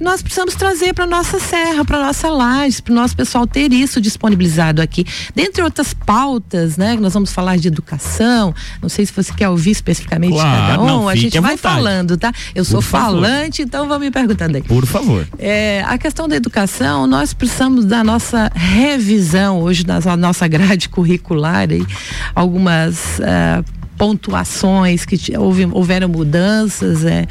nós 0.00 0.22
precisamos 0.22 0.54
trazer 0.54 0.94
para 0.94 1.06
nossa 1.06 1.38
serra, 1.38 1.84
para 1.84 2.01
nossa 2.02 2.28
laje, 2.28 2.82
para 2.82 2.92
o 2.92 2.94
nosso 2.94 3.16
pessoal 3.16 3.46
ter 3.46 3.72
isso 3.72 4.00
disponibilizado 4.00 4.82
aqui. 4.82 5.04
Dentre 5.34 5.62
outras 5.62 5.94
pautas, 5.94 6.76
né? 6.76 6.96
Nós 6.96 7.14
vamos 7.14 7.32
falar 7.32 7.56
de 7.56 7.68
educação. 7.68 8.54
Não 8.80 8.88
sei 8.88 9.06
se 9.06 9.12
você 9.12 9.32
quer 9.32 9.48
ouvir 9.48 9.70
especificamente 9.70 10.34
claro, 10.34 10.66
cada 10.66 10.82
um. 10.82 10.86
Não, 10.86 11.08
a 11.08 11.14
gente 11.14 11.38
vai 11.40 11.56
vontade. 11.56 11.74
falando, 11.74 12.16
tá? 12.16 12.32
Eu 12.54 12.64
sou 12.64 12.80
falante, 12.82 13.62
então 13.62 13.88
vão 13.88 13.98
me 13.98 14.10
perguntando 14.10 14.56
aí. 14.56 14.62
Por 14.62 14.86
favor. 14.86 15.26
É, 15.38 15.82
a 15.86 15.96
questão 15.98 16.28
da 16.28 16.36
educação, 16.36 17.06
nós 17.06 17.32
precisamos 17.32 17.84
da 17.84 18.02
nossa 18.02 18.50
revisão 18.54 19.60
hoje 19.60 19.84
na 19.86 20.16
nossa 20.16 20.46
grade 20.48 20.88
curricular 20.90 21.68
aí, 21.70 21.86
algumas 22.34 23.18
uh, 23.18 23.64
pontuações 23.96 25.04
que 25.04 25.16
houve, 25.36 25.68
houveram 25.70 26.08
mudanças, 26.08 27.04
é, 27.04 27.26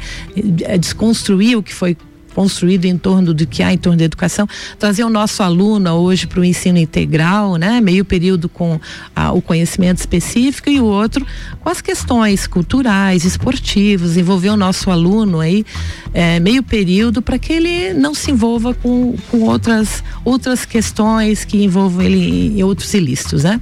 é 0.62 0.78
desconstruir 0.78 1.56
o 1.56 1.62
que 1.62 1.74
foi 1.74 1.96
construído 2.34 2.84
em 2.84 2.96
torno 2.96 3.32
do 3.32 3.46
que 3.46 3.62
há 3.62 3.72
em 3.72 3.78
torno 3.78 3.98
da 3.98 4.04
educação, 4.04 4.46
trazer 4.78 5.04
o 5.04 5.10
nosso 5.10 5.42
aluno 5.42 5.90
hoje 5.92 6.26
para 6.26 6.40
o 6.40 6.44
ensino 6.44 6.78
integral, 6.78 7.56
né? 7.56 7.80
Meio 7.80 8.04
período 8.04 8.48
com 8.48 8.80
ah, 9.14 9.32
o 9.32 9.40
conhecimento 9.40 9.98
específico 9.98 10.70
e 10.70 10.80
o 10.80 10.84
outro 10.84 11.26
com 11.60 11.68
as 11.68 11.80
questões 11.80 12.46
culturais, 12.46 13.24
esportivas, 13.24 14.16
envolver 14.16 14.50
o 14.50 14.56
nosso 14.56 14.90
aluno 14.90 15.40
aí 15.40 15.64
é, 16.12 16.40
meio 16.40 16.62
período 16.62 17.22
para 17.22 17.38
que 17.38 17.52
ele 17.52 17.94
não 17.94 18.14
se 18.14 18.30
envolva 18.30 18.74
com, 18.74 19.14
com 19.30 19.42
outras 19.42 20.02
outras 20.24 20.64
questões 20.64 21.44
que 21.44 21.64
envolvam 21.64 22.02
ele 22.02 22.58
em 22.58 22.62
outros 22.62 22.92
ilícitos, 22.94 23.44
né? 23.44 23.60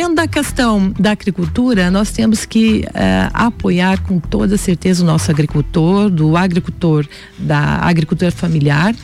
Dentro 0.00 0.14
da 0.14 0.26
questão 0.26 0.94
da 0.98 1.10
agricultura, 1.10 1.90
nós 1.90 2.10
temos 2.10 2.46
que 2.46 2.86
eh, 2.94 3.28
apoiar 3.34 4.00
com 4.00 4.18
toda 4.18 4.56
certeza 4.56 5.02
o 5.02 5.06
nosso 5.06 5.30
agricultor, 5.30 6.08
do 6.08 6.38
agricultor, 6.38 7.06
da 7.38 7.80
agricultura 7.82 8.30
familiar, 8.30 8.94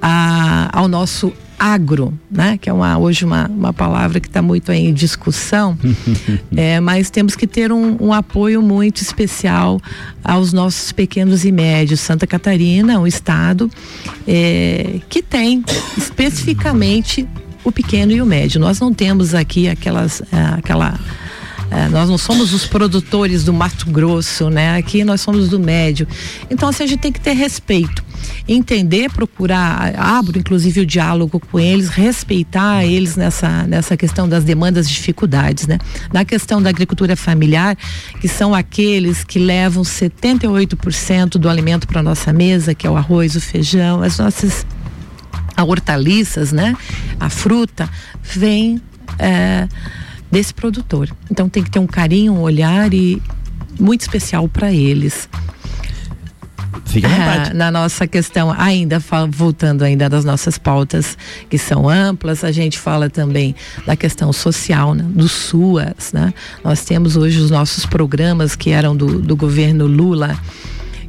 a, 0.00 0.70
ao 0.72 0.88
nosso 0.88 1.34
agro, 1.58 2.18
né? 2.30 2.56
Que 2.56 2.70
é 2.70 2.72
uma, 2.72 2.96
hoje 2.96 3.26
uma, 3.26 3.46
uma 3.46 3.74
palavra 3.74 4.20
que 4.20 4.26
está 4.26 4.40
muito 4.40 4.72
em 4.72 4.94
discussão, 4.94 5.76
é, 6.56 6.80
mas 6.80 7.10
temos 7.10 7.36
que 7.36 7.46
ter 7.46 7.70
um, 7.70 7.98
um, 8.00 8.10
apoio 8.10 8.62
muito 8.62 9.02
especial 9.02 9.78
aos 10.24 10.50
nossos 10.50 10.92
pequenos 10.92 11.44
e 11.44 11.52
médios. 11.52 12.00
Santa 12.00 12.26
Catarina, 12.26 12.98
um 12.98 13.06
estado 13.06 13.70
é, 14.26 14.98
que 15.10 15.22
tem 15.22 15.62
especificamente 15.98 17.28
o 17.64 17.70
pequeno 17.70 18.12
e 18.12 18.20
o 18.20 18.26
médio. 18.26 18.60
Nós 18.60 18.80
não 18.80 18.92
temos 18.92 19.34
aqui 19.34 19.68
aquelas, 19.68 20.20
uh, 20.20 20.26
aquela 20.58 20.94
uh, 20.94 21.90
nós 21.90 22.08
não 22.08 22.18
somos 22.18 22.52
os 22.52 22.66
produtores 22.66 23.44
do 23.44 23.52
Mato 23.52 23.90
Grosso, 23.90 24.50
né? 24.50 24.76
Aqui 24.76 25.04
nós 25.04 25.20
somos 25.20 25.48
do 25.48 25.58
médio. 25.58 26.06
Então, 26.50 26.68
assim, 26.68 26.84
a 26.84 26.86
gente 26.86 27.00
tem 27.00 27.12
que 27.12 27.20
ter 27.20 27.32
respeito. 27.32 28.02
Entender, 28.46 29.10
procurar, 29.10 29.94
abro 29.96 30.38
inclusive 30.38 30.80
o 30.80 30.86
diálogo 30.86 31.40
com 31.40 31.58
eles, 31.58 31.88
respeitar 31.88 32.84
eles 32.84 33.16
nessa, 33.16 33.64
nessa 33.64 33.96
questão 33.96 34.28
das 34.28 34.44
demandas 34.44 34.86
e 34.86 34.90
dificuldades, 34.90 35.66
né? 35.66 35.78
Na 36.12 36.24
questão 36.24 36.60
da 36.60 36.68
agricultura 36.68 37.16
familiar, 37.16 37.76
que 38.20 38.28
são 38.28 38.54
aqueles 38.54 39.24
que 39.24 39.38
levam 39.38 39.82
78% 39.82 41.30
do 41.30 41.48
alimento 41.48 41.86
para 41.86 42.02
nossa 42.02 42.32
mesa, 42.32 42.74
que 42.74 42.86
é 42.86 42.90
o 42.90 42.96
arroz, 42.96 43.34
o 43.34 43.40
feijão, 43.40 44.02
as 44.02 44.18
nossas 44.18 44.64
a 45.56 45.64
hortaliças, 45.64 46.52
né? 46.52 46.76
A 47.18 47.28
fruta 47.28 47.88
vem 48.22 48.80
é, 49.18 49.68
desse 50.30 50.54
produtor. 50.54 51.14
Então 51.30 51.48
tem 51.48 51.62
que 51.62 51.70
ter 51.70 51.78
um 51.78 51.86
carinho, 51.86 52.32
um 52.32 52.40
olhar 52.40 52.92
e 52.92 53.22
muito 53.78 54.02
especial 54.02 54.48
para 54.48 54.72
eles. 54.72 55.28
Fica 56.86 57.06
à 57.06 57.10
vontade. 57.10 57.50
Ah, 57.50 57.54
na 57.54 57.70
nossa 57.70 58.06
questão, 58.06 58.54
ainda 58.56 59.02
voltando 59.30 59.82
ainda 59.82 60.08
das 60.08 60.24
nossas 60.24 60.58
pautas 60.58 61.16
que 61.48 61.56
são 61.56 61.88
amplas, 61.88 62.44
a 62.44 62.52
gente 62.52 62.78
fala 62.78 63.08
também 63.08 63.54
da 63.86 63.96
questão 63.96 64.32
social, 64.32 64.94
né? 64.94 65.04
do 65.08 65.28
SUAS, 65.28 66.12
né? 66.12 66.34
Nós 66.62 66.84
temos 66.84 67.16
hoje 67.16 67.38
os 67.40 67.50
nossos 67.50 67.86
programas 67.86 68.54
que 68.54 68.70
eram 68.70 68.94
do, 68.94 69.20
do 69.20 69.34
governo 69.34 69.86
Lula, 69.86 70.38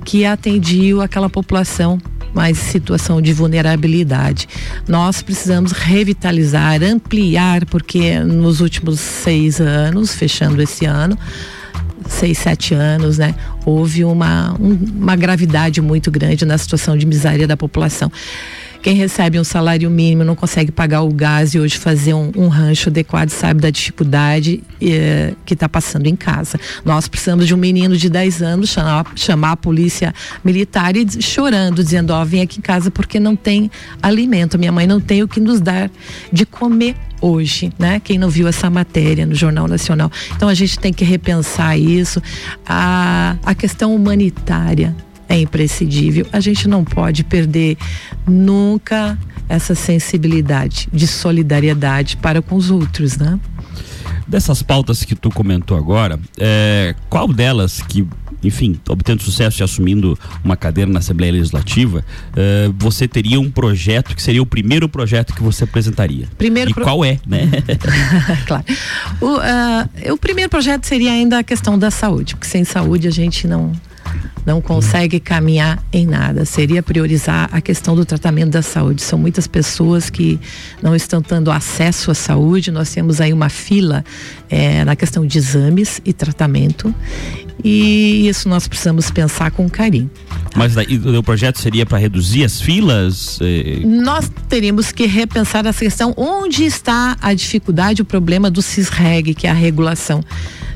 que 0.06 0.26
atendiam 0.26 1.02
aquela 1.02 1.30
população 1.30 2.00
mais 2.34 2.58
situação 2.58 3.22
de 3.22 3.32
vulnerabilidade. 3.34 4.48
Nós 4.88 5.22
precisamos 5.22 5.72
revitalizar, 5.72 6.82
ampliar, 6.84 7.66
porque 7.66 8.20
nos 8.20 8.62
últimos 8.62 9.00
seis 9.00 9.60
anos, 9.62 10.14
fechando 10.14 10.62
esse 10.62 10.86
ano, 10.86 11.18
seis, 12.08 12.38
sete 12.38 12.74
anos, 12.74 13.18
né? 13.18 13.36
Houve 13.66 14.04
uma, 14.04 14.56
um, 14.60 14.78
uma 15.00 15.16
gravidade 15.16 15.82
muito 15.82 16.12
grande 16.12 16.46
na 16.46 16.58
situação 16.58 16.98
de 16.98 17.06
miséria 17.06 17.48
da 17.48 17.56
população. 17.56 18.12
Quem 18.84 18.96
recebe 18.96 19.40
um 19.40 19.46
salário 19.46 19.90
mínimo 19.90 20.26
não 20.26 20.36
consegue 20.36 20.70
pagar 20.70 21.04
o 21.04 21.14
gás 21.14 21.56
e 21.56 21.60
hoje 21.60 21.78
fazer 21.78 22.14
um, 22.14 22.34
um 22.36 22.50
rancho 22.50 22.90
adequado 22.90 23.30
sabe 23.30 23.62
da 23.62 23.70
dificuldade 23.70 24.62
eh, 24.82 25.34
que 25.46 25.54
está 25.54 25.70
passando 25.70 26.08
em 26.08 26.18
casa. 26.18 26.60
Nós 26.84 27.08
precisamos 27.08 27.48
de 27.48 27.56
um 27.56 27.58
menino 27.58 27.96
de 27.96 28.10
10 28.10 28.42
anos 28.42 28.72
chamar, 28.72 29.06
chamar 29.16 29.52
a 29.54 29.56
polícia 29.56 30.14
militar 30.44 30.98
e 30.98 31.08
chorando, 31.22 31.82
dizendo: 31.82 32.12
Ó, 32.12 32.22
oh, 32.22 32.26
vem 32.26 32.42
aqui 32.42 32.60
em 32.60 32.62
casa 32.62 32.92
porque 32.92 33.22
não 33.22 33.38
tem 33.38 33.72
alimento. 34.02 34.60
Minha 34.60 34.74
mãe 34.74 34.86
não 34.86 35.00
tem 35.00 35.24
o 35.24 35.30
que 35.30 35.40
nos 35.40 35.62
dar 35.62 35.90
de 36.30 36.46
comer 36.46 36.98
hoje, 37.22 37.72
né? 37.80 38.02
Quem 38.04 38.18
não 38.18 38.30
viu 38.30 38.50
essa 38.50 38.70
matéria 38.70 39.26
no 39.26 39.34
Jornal 39.34 39.66
Nacional. 39.66 40.12
Então 40.36 40.50
a 40.50 40.54
gente 40.54 40.78
tem 40.78 40.92
que 40.92 41.06
repensar 41.06 41.78
isso. 41.78 42.22
A, 42.68 43.38
a 43.46 43.56
questão 43.56 43.96
humanitária 43.96 44.94
é 45.34 45.40
imprescindível. 45.40 46.28
A 46.32 46.40
gente 46.40 46.68
não 46.68 46.84
pode 46.84 47.24
perder 47.24 47.78
nunca 48.28 49.18
essa 49.50 49.76
sensibilidade 49.76 50.88
de 50.94 51.08
solidariedade 51.08 52.18
para 52.18 52.42
com 52.42 52.56
os 52.56 52.70
outros, 52.70 53.18
né? 53.18 53.40
Dessas 54.28 54.62
pautas 54.62 55.04
que 55.04 55.16
tu 55.16 55.30
comentou 55.30 55.78
agora, 55.78 56.20
é, 56.40 56.96
qual 57.10 57.28
delas 57.28 57.82
que 57.82 58.08
enfim, 58.44 58.78
obtendo 58.90 59.24
sucesso 59.24 59.62
e 59.62 59.64
assumindo 59.64 60.20
uma 60.44 60.58
cadeira 60.58 60.92
na 60.92 61.00
Assembleia 61.00 61.32
Legislativa, 61.32 62.04
uh, 62.32 62.76
você 62.78 63.08
teria 63.08 63.40
um 63.40 63.50
projeto 63.50 64.14
que 64.14 64.22
seria 64.22 64.42
o 64.42 64.46
primeiro 64.46 64.90
projeto 64.90 65.34
que 65.34 65.42
você 65.42 65.64
apresentaria. 65.64 66.28
Primeiro 66.38 66.72
e 66.72 66.74
pro... 66.74 66.84
qual 66.84 67.06
é, 67.06 67.22
né? 67.26 67.50
claro. 68.46 68.66
O, 69.22 69.38
uh, 69.38 70.14
o 70.14 70.18
primeiro 70.18 70.50
projeto 70.50 70.84
seria 70.84 71.14
ainda 71.14 71.40
a 71.40 71.44
questão 71.44 71.80
da 71.80 71.90
saúde, 71.90 72.36
porque 72.36 72.48
sem 72.48 72.66
saúde 72.66 73.08
a 73.08 73.12
gente 73.12 73.48
não 73.48 73.72
não 74.46 74.62
consegue 74.62 75.20
caminhar 75.20 75.84
em 75.92 76.06
nada. 76.06 76.46
Seria 76.46 76.84
priorizar 76.84 77.50
a 77.52 77.62
questão 77.62 77.96
do 77.96 78.06
tratamento 78.06 78.52
da 78.52 78.62
saúde. 78.62 79.02
São 79.02 79.18
muitas 79.18 79.48
pessoas 79.48 80.10
que 80.10 80.40
não 80.82 80.96
estão 80.96 81.22
tendo 81.22 81.52
acesso 81.52 82.12
à 82.12 82.14
saúde. 82.14 82.72
Nós 82.72 82.94
temos 82.94 83.22
aí 83.22 83.32
uma 83.32 83.50
fila 83.50 84.04
é, 84.50 84.84
na 84.84 84.96
questão 84.96 85.26
de 85.26 85.38
exames 85.38 86.02
e 86.04 86.12
tratamento. 86.12 86.94
E 87.64 88.28
isso 88.28 88.50
nós 88.50 88.68
precisamos 88.68 89.10
pensar 89.10 89.52
com 89.52 89.70
carinho. 89.70 90.12
Mas 90.56 90.76
daí, 90.76 90.98
o 90.98 91.24
projeto 91.24 91.60
seria 91.60 91.86
para 91.86 91.98
reduzir 91.98 92.44
as 92.44 92.60
filas? 92.60 93.40
Eh... 93.42 93.82
Nós 93.86 94.30
teríamos 94.50 94.92
que 94.92 95.06
repensar 95.06 95.66
essa 95.66 95.80
questão. 95.80 96.14
Onde 96.18 96.66
está 96.66 97.16
a 97.22 97.34
dificuldade, 97.34 98.02
o 98.02 98.06
problema 98.06 98.52
do 98.52 98.62
CISREG, 98.62 99.34
que 99.34 99.48
é 99.48 99.50
a 99.50 99.54
regulação 99.54 100.22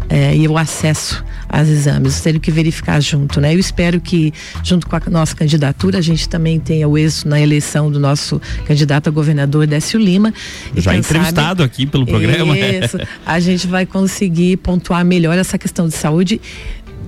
é, 0.09 0.35
e 0.35 0.47
o 0.47 0.57
acesso 0.57 1.23
aos 1.49 1.67
exames. 1.67 2.19
Teria 2.21 2.39
que 2.39 2.51
verificar 2.51 3.01
junto, 3.01 3.39
né? 3.39 3.53
Eu 3.53 3.59
espero 3.59 3.99
que, 3.99 4.33
junto 4.63 4.87
com 4.87 4.95
a 4.95 5.01
nossa 5.09 5.35
candidatura, 5.35 5.99
a 5.99 6.01
gente 6.01 6.27
também 6.27 6.59
tenha 6.59 6.87
o 6.87 6.97
êxito 6.97 7.29
na 7.29 7.39
eleição 7.39 7.91
do 7.91 7.99
nosso 7.99 8.41
candidato 8.65 9.07
a 9.07 9.11
governador, 9.11 9.67
Décio 9.67 9.99
Lima. 9.99 10.33
Já 10.75 10.95
entrevistado 10.95 11.61
sabe, 11.61 11.63
aqui 11.63 11.85
pelo 11.85 12.05
programa. 12.05 12.57
Isso, 12.57 12.97
a 13.25 13.39
gente 13.39 13.67
vai 13.67 13.85
conseguir 13.85 14.57
pontuar 14.57 15.03
melhor 15.05 15.37
essa 15.37 15.57
questão 15.57 15.87
de 15.87 15.95
saúde 15.95 16.41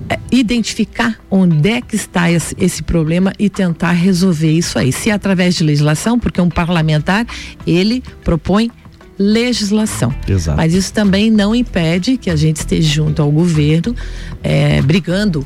é, 0.10 0.17
identificar 0.31 1.19
onde 1.29 1.69
é 1.69 1.81
que 1.81 1.96
está 1.96 2.31
esse, 2.31 2.55
esse, 2.60 2.81
problema 2.81 3.31
e 3.38 3.48
tentar 3.48 3.91
resolver 3.91 4.51
isso 4.51 4.79
aí. 4.79 4.91
Se 4.91 5.12
é 5.12 5.13
através 5.13 5.55
de 5.55 5.63
legislação, 5.63 6.17
porque 6.17 6.41
um 6.41 6.50
parlamentar, 6.50 7.27
ele 7.65 8.03
propõe 8.24 8.72
legislação. 9.20 10.16
Exato. 10.26 10.56
Mas 10.56 10.74
isso 10.74 10.94
também 10.94 11.30
não 11.30 11.54
impede 11.54 12.16
que 12.16 12.30
a 12.30 12.36
gente 12.38 12.58
esteja 12.58 12.88
junto 12.88 13.22
ao 13.22 13.30
governo, 13.30 13.94
é, 14.42 14.82
brigando 14.82 15.44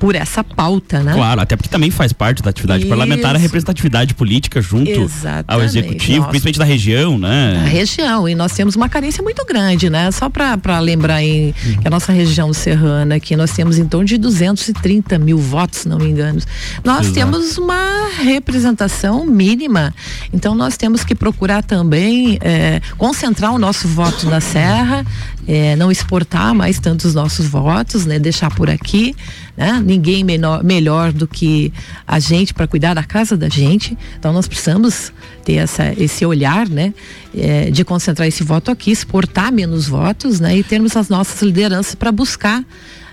por 0.00 0.16
essa 0.16 0.42
pauta, 0.42 1.02
né? 1.02 1.12
Claro, 1.12 1.42
até 1.42 1.54
porque 1.54 1.68
também 1.68 1.90
faz 1.90 2.10
parte 2.10 2.42
da 2.42 2.48
atividade 2.48 2.80
Isso. 2.80 2.88
parlamentar 2.88 3.36
a 3.36 3.38
representatividade 3.38 4.14
política 4.14 4.60
junto 4.62 4.90
Exatamente. 4.90 5.44
ao 5.46 5.62
executivo, 5.62 6.20
Nossa. 6.20 6.30
principalmente 6.30 6.58
da 6.58 6.64
região, 6.64 7.18
né? 7.18 7.60
Da 7.62 7.68
região, 7.68 8.26
e 8.26 8.34
nós 8.34 8.52
temos 8.52 8.74
uma 8.74 8.88
carência 8.88 9.22
muito 9.22 9.44
grande, 9.44 9.90
né? 9.90 10.10
Só 10.10 10.30
para 10.30 10.80
lembrar 10.80 11.22
em, 11.22 11.52
que 11.52 11.86
a 11.86 11.90
nossa 11.90 12.12
região 12.12 12.50
serrana 12.54 13.16
aqui, 13.16 13.36
nós 13.36 13.52
temos 13.52 13.76
em 13.76 13.86
torno 13.86 14.06
de 14.06 14.16
230 14.16 15.18
mil 15.18 15.36
votos, 15.36 15.80
se 15.80 15.88
não 15.88 15.98
me 15.98 16.08
engano. 16.08 16.40
Nós 16.82 17.00
Exato. 17.00 17.14
temos 17.14 17.58
uma 17.58 18.08
representação 18.22 19.26
mínima, 19.26 19.94
então 20.32 20.54
nós 20.54 20.78
temos 20.78 21.04
que 21.04 21.14
procurar 21.14 21.62
também 21.62 22.38
é, 22.40 22.80
concentrar 22.96 23.52
o 23.52 23.58
nosso 23.58 23.86
voto 23.86 24.30
na 24.30 24.40
Serra, 24.40 25.04
é, 25.46 25.76
não 25.76 25.92
exportar 25.92 26.54
mais 26.54 26.78
tantos 26.78 27.14
nossos 27.14 27.46
votos, 27.46 28.06
né? 28.06 28.18
Deixar 28.18 28.50
por 28.54 28.70
aqui, 28.70 29.14
né? 29.60 29.82
ninguém 29.84 30.24
menor, 30.24 30.64
melhor 30.64 31.12
do 31.12 31.28
que 31.28 31.70
a 32.06 32.18
gente 32.18 32.54
para 32.54 32.66
cuidar 32.66 32.94
da 32.94 33.02
casa 33.02 33.36
da 33.36 33.46
gente. 33.50 33.96
Então 34.18 34.32
nós 34.32 34.48
precisamos 34.48 35.12
ter 35.44 35.56
essa, 35.56 35.92
esse 36.02 36.24
olhar, 36.24 36.66
né, 36.66 36.94
é, 37.36 37.70
de 37.70 37.84
concentrar 37.84 38.26
esse 38.26 38.42
voto 38.42 38.70
aqui, 38.70 38.90
exportar 38.90 39.52
menos 39.52 39.86
votos, 39.86 40.40
né, 40.40 40.56
e 40.56 40.62
termos 40.62 40.96
as 40.96 41.10
nossas 41.10 41.42
lideranças 41.42 41.94
para 41.94 42.10
buscar 42.10 42.64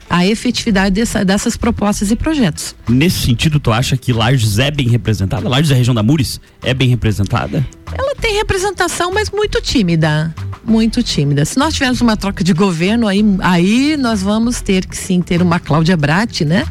a 0.10 0.26
efetividade 0.26 0.96
dessa, 0.96 1.24
dessas 1.24 1.58
propostas 1.58 2.12
e 2.12 2.16
projetos. 2.16 2.76
Nesse 2.88 3.26
sentido, 3.26 3.60
tu 3.60 3.72
acha 3.72 3.98
que 3.98 4.14
Lages 4.14 4.60
é 4.60 4.72
bem 4.72 4.88
representada? 4.88 5.48
Lages, 5.48 5.72
a 5.72 5.76
região 5.76 5.94
da 5.94 6.04
Mures, 6.04 6.40
é 6.64 6.74
bem 6.74 6.90
representada? 6.90 7.66
Ela 7.92 8.16
tem 8.16 8.36
representação, 8.36 9.14
mas 9.14 9.30
muito 9.30 9.62
tímida. 9.62 10.34
Muito 10.64 11.02
tímida. 11.02 11.46
Se 11.46 11.58
nós 11.58 11.74
tivermos 11.74 12.02
uma 12.02 12.18
troca 12.18 12.44
de 12.44 12.52
governo, 12.54 13.08
aí, 13.08 13.24
aí 13.40 13.96
nós 13.96 14.22
vamos 14.22 14.60
ter 14.60 14.86
que 14.86 14.98
sim 14.98 15.22
ter 15.22 15.42
uma 15.42 15.60
Cláudia 15.60 15.96
Bratti, 15.96 16.44
né? 16.44 16.66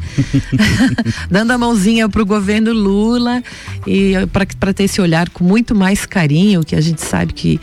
Dando 1.29 1.51
a 1.51 1.57
mãozinha 1.57 2.07
para 2.07 2.21
o 2.21 2.25
governo 2.25 2.71
Lula 2.71 3.41
e 3.85 4.13
para 4.31 4.73
ter 4.73 4.83
esse 4.83 5.01
olhar 5.01 5.29
com 5.29 5.43
muito 5.43 5.73
mais 5.73 6.05
carinho, 6.05 6.63
que 6.63 6.75
a 6.75 6.81
gente 6.81 7.01
sabe 7.01 7.33
que 7.33 7.59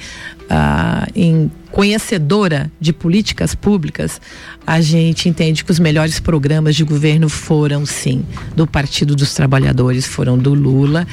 ah, 0.51 1.07
em 1.15 1.51
conhecedora 1.71 2.71
de 2.81 2.93
políticas 2.93 3.55
públicas, 3.55 4.21
a 4.67 4.81
gente 4.81 5.29
entende 5.29 5.65
que 5.65 5.71
os 5.71 5.79
melhores 5.79 6.19
programas 6.19 6.75
de 6.75 6.85
governo 6.85 7.29
foram, 7.29 7.85
sim, 7.85 8.25
do 8.57 8.67
Partido 8.67 9.15
dos 9.15 9.35
Trabalhadores, 9.35 10.07
foram 10.07 10.39
do 10.39 10.55
Lula. 10.55 11.07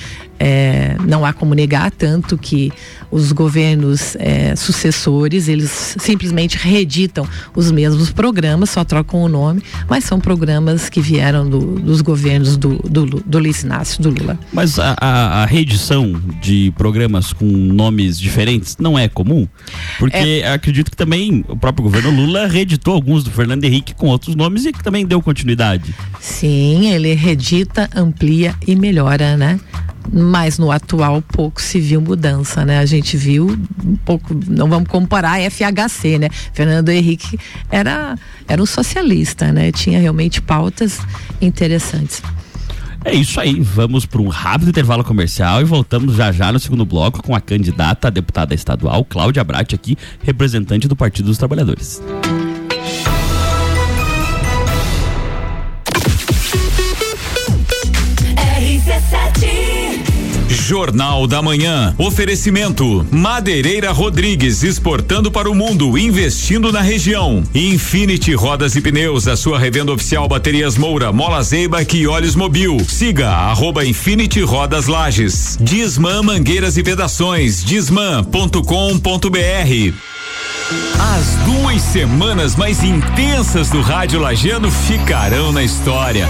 É, 0.44 0.96
não 1.08 1.24
há 1.24 1.34
como 1.34 1.54
negar 1.54 1.92
tanto 1.92 2.36
que 2.36 2.74
os 3.12 3.32
governos 3.32 4.16
é, 4.16 4.56
sucessores 4.56 5.48
eles 5.48 5.96
simplesmente 6.00 6.58
reeditam 6.58 7.28
os 7.56 7.72
mesmos 7.72 8.10
programas, 8.10 8.72
só 8.72 8.84
trocam 8.84 9.22
o 9.22 9.30
nome, 9.30 9.62
mas 9.88 10.04
são 10.04 10.20
programas 10.20 10.90
que 10.90 11.00
vieram 11.00 11.48
do, 11.48 11.60
dos 11.60 12.02
governos 12.02 12.58
do, 12.58 12.78
do, 12.78 13.06
do 13.06 13.38
Luiz 13.38 13.62
Inácio, 13.62 14.02
do 14.02 14.10
Lula. 14.10 14.40
Mas 14.52 14.80
a, 14.80 14.96
a, 15.00 15.44
a, 15.44 15.46
reedição 15.46 16.20
de 16.42 16.74
programas 16.76 17.34
com 17.34 17.46
nomes 17.46 18.20
diferentes 18.20 18.78
não 18.80 18.98
é 18.98 19.08
comum? 19.08 19.48
Porque 20.00 20.42
é, 20.44 20.54
acredito 20.54 20.90
que 20.90 20.98
também 20.98 21.46
o 21.50 21.58
próprio 21.58 21.84
governo 21.84 22.10
Lula 22.10 22.48
reeditou 22.48 22.96
alguns 22.96 23.24
do 23.24 23.30
Fernando 23.42 23.64
Henrique 23.64 23.96
com 23.96 24.06
outros 24.06 24.36
nomes 24.36 24.66
e 24.66 24.72
que 24.72 24.84
também 24.84 25.04
deu 25.04 25.20
continuidade. 25.20 25.96
Sim, 26.20 26.92
ele 26.92 27.16
reedita, 27.16 27.90
amplia 27.96 28.54
e 28.68 28.76
melhora, 28.76 29.36
né? 29.36 29.60
Mas 30.14 30.60
no 30.60 30.72
atual 30.72 31.24
pouco 31.24 31.60
se 31.60 31.80
viu 31.80 32.00
mudança, 32.00 32.64
né? 32.64 32.78
A 32.78 32.86
gente 32.86 33.18
viu 33.18 33.58
um 33.84 33.96
pouco, 33.96 34.40
não 34.48 34.70
vamos 34.70 34.88
comparar 34.88 35.40
a 35.40 35.50
FHC, 35.50 36.20
né? 36.20 36.30
Fernando 36.54 36.90
Henrique 36.90 37.40
era, 37.72 38.16
era 38.48 38.62
um 38.62 38.66
socialista, 38.66 39.52
né? 39.52 39.72
Tinha 39.72 40.00
realmente 40.00 40.40
pautas 40.40 41.00
interessantes. 41.42 42.22
É 43.04 43.16
isso 43.16 43.40
aí, 43.40 43.60
vamos 43.60 44.06
para 44.06 44.22
um 44.22 44.28
rápido 44.28 44.70
intervalo 44.70 45.04
comercial 45.04 45.62
e 45.62 45.64
voltamos 45.64 46.16
já 46.16 46.32
já 46.32 46.52
no 46.52 46.60
segundo 46.60 46.86
bloco 46.86 47.24
com 47.24 47.36
a 47.36 47.42
candidata 47.42 48.08
a 48.08 48.12
deputada 48.12 48.54
estadual, 48.54 49.04
Cláudia 49.04 49.44
Bratti, 49.44 49.74
aqui, 49.74 49.98
representante 50.22 50.88
do 50.88 50.96
Partido 50.96 51.26
dos 51.26 51.40
Trabalhadores. 51.40 52.00
Jornal 60.72 61.28
da 61.28 61.42
Manhã. 61.42 61.94
Oferecimento: 61.98 63.06
Madeireira 63.12 63.92
Rodrigues 63.92 64.64
exportando 64.64 65.30
para 65.30 65.52
o 65.52 65.54
mundo, 65.54 65.98
investindo 65.98 66.72
na 66.72 66.80
região. 66.80 67.44
Infinity 67.54 68.34
Rodas 68.34 68.74
e 68.78 68.80
Pneus, 68.80 69.28
a 69.28 69.36
sua 69.36 69.60
revenda 69.60 69.92
oficial 69.92 70.30
Baterias 70.30 70.78
Moura, 70.78 71.12
Mola 71.12 71.44
Zeiba 71.44 71.80
e 71.94 72.08
Olhos 72.08 72.38
Mobil. 72.38 72.78
Siga 72.88 73.32
arroba 73.32 73.86
Infinity 73.86 74.40
Rodas 74.40 74.88
Lages. 74.88 75.58
Disman 75.60 76.24
Mangueiras 76.24 76.78
e 76.78 76.82
Vedações. 76.82 77.62
Disman.com.br. 77.66 78.62
As 81.18 81.36
duas 81.44 81.82
semanas 81.82 82.56
mais 82.56 82.82
intensas 82.82 83.70
do 83.70 83.82
rádio 83.82 84.22
Lajano 84.22 84.72
ficarão 84.72 85.52
na 85.52 85.64
história 85.64 86.30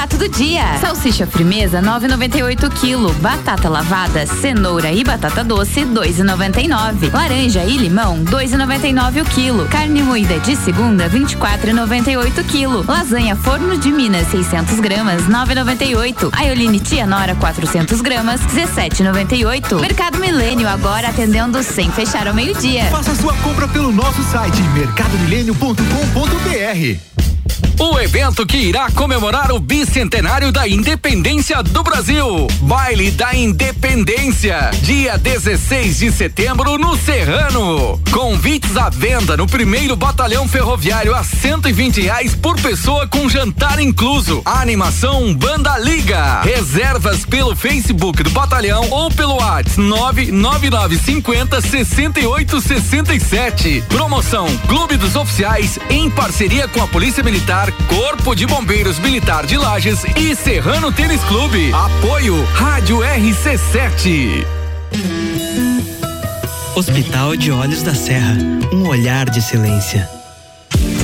Prato 0.00 0.16
do 0.16 0.30
dia. 0.30 0.78
Salsicha 0.80 1.26
frimeza 1.26 1.82
9,98 1.82 2.70
kg. 2.70 3.12
Batata 3.20 3.68
lavada, 3.68 4.26
cenoura 4.26 4.90
e 4.90 5.04
batata 5.04 5.44
doce 5.44 5.82
2,99. 5.82 7.12
Laranja 7.12 7.62
e 7.64 7.76
limão 7.76 8.24
2,99 8.24 9.20
o 9.20 9.26
quilo. 9.26 9.68
Carne 9.68 10.02
moída 10.02 10.40
de 10.40 10.56
segunda 10.56 11.10
24,98 11.10 12.32
kg. 12.44 12.82
Lasanha 12.90 13.36
forno 13.36 13.76
de 13.76 13.92
Minas 13.92 14.26
600 14.28 14.80
gramas 14.80 15.28
9,98. 15.28 16.30
Aioline 16.32 16.80
tia 16.80 17.06
Nora 17.06 17.34
400 17.34 18.00
gramas 18.00 18.40
17,98. 18.40 19.82
Mercado 19.82 20.16
Milênio 20.16 20.66
agora 20.66 21.10
atendendo 21.10 21.62
sem 21.62 21.92
fechar 21.92 22.26
ao 22.26 22.32
meio-dia. 22.32 22.86
Faça 22.86 23.14
sua 23.14 23.34
compra 23.34 23.68
pelo 23.68 23.92
nosso 23.92 24.22
site 24.22 24.62
mercadomilênio.com.br. 24.72 27.19
O 27.82 27.98
evento 27.98 28.44
que 28.44 28.58
irá 28.58 28.90
comemorar 28.90 29.50
o 29.50 29.58
bicentenário 29.58 30.52
da 30.52 30.68
independência 30.68 31.62
do 31.62 31.82
Brasil. 31.82 32.46
Baile 32.60 33.10
da 33.10 33.34
Independência. 33.34 34.70
Dia 34.82 35.16
16 35.16 35.96
de 35.96 36.12
setembro 36.12 36.76
no 36.76 36.94
Serrano. 36.94 37.98
Convites 38.12 38.76
à 38.76 38.90
venda 38.90 39.34
no 39.34 39.46
primeiro 39.46 39.96
batalhão 39.96 40.46
ferroviário 40.46 41.14
a 41.14 41.24
120 41.24 42.02
reais 42.02 42.34
por 42.34 42.60
pessoa 42.60 43.08
com 43.08 43.30
jantar 43.30 43.80
incluso. 43.80 44.42
Animação 44.44 45.32
Banda 45.32 45.78
Liga. 45.78 46.42
Reservas 46.42 47.24
pelo 47.24 47.56
Facebook 47.56 48.22
do 48.22 48.28
batalhão 48.28 48.90
ou 48.90 49.10
pelo 49.10 49.36
WhatsApp 49.36 49.80
99950 49.80 51.62
6867. 51.62 53.84
Promoção 53.88 54.46
Clube 54.68 54.98
dos 54.98 55.16
Oficiais 55.16 55.78
em 55.88 56.10
parceria 56.10 56.68
com 56.68 56.82
a 56.82 56.86
Polícia 56.86 57.22
Militar 57.22 57.69
Corpo 57.86 58.34
de 58.34 58.46
Bombeiros 58.46 58.98
Militar 58.98 59.46
de 59.46 59.56
Lages 59.56 60.04
e 60.16 60.34
Serrano 60.34 60.92
Tênis 60.92 61.22
Clube. 61.24 61.72
Apoio 61.72 62.44
Rádio 62.52 62.98
RC7. 62.98 64.46
Hospital 66.74 67.36
de 67.36 67.50
Olhos 67.50 67.82
da 67.82 67.94
Serra, 67.94 68.36
um 68.72 68.86
olhar 68.88 69.28
de 69.28 69.40
excelência. 69.40 70.19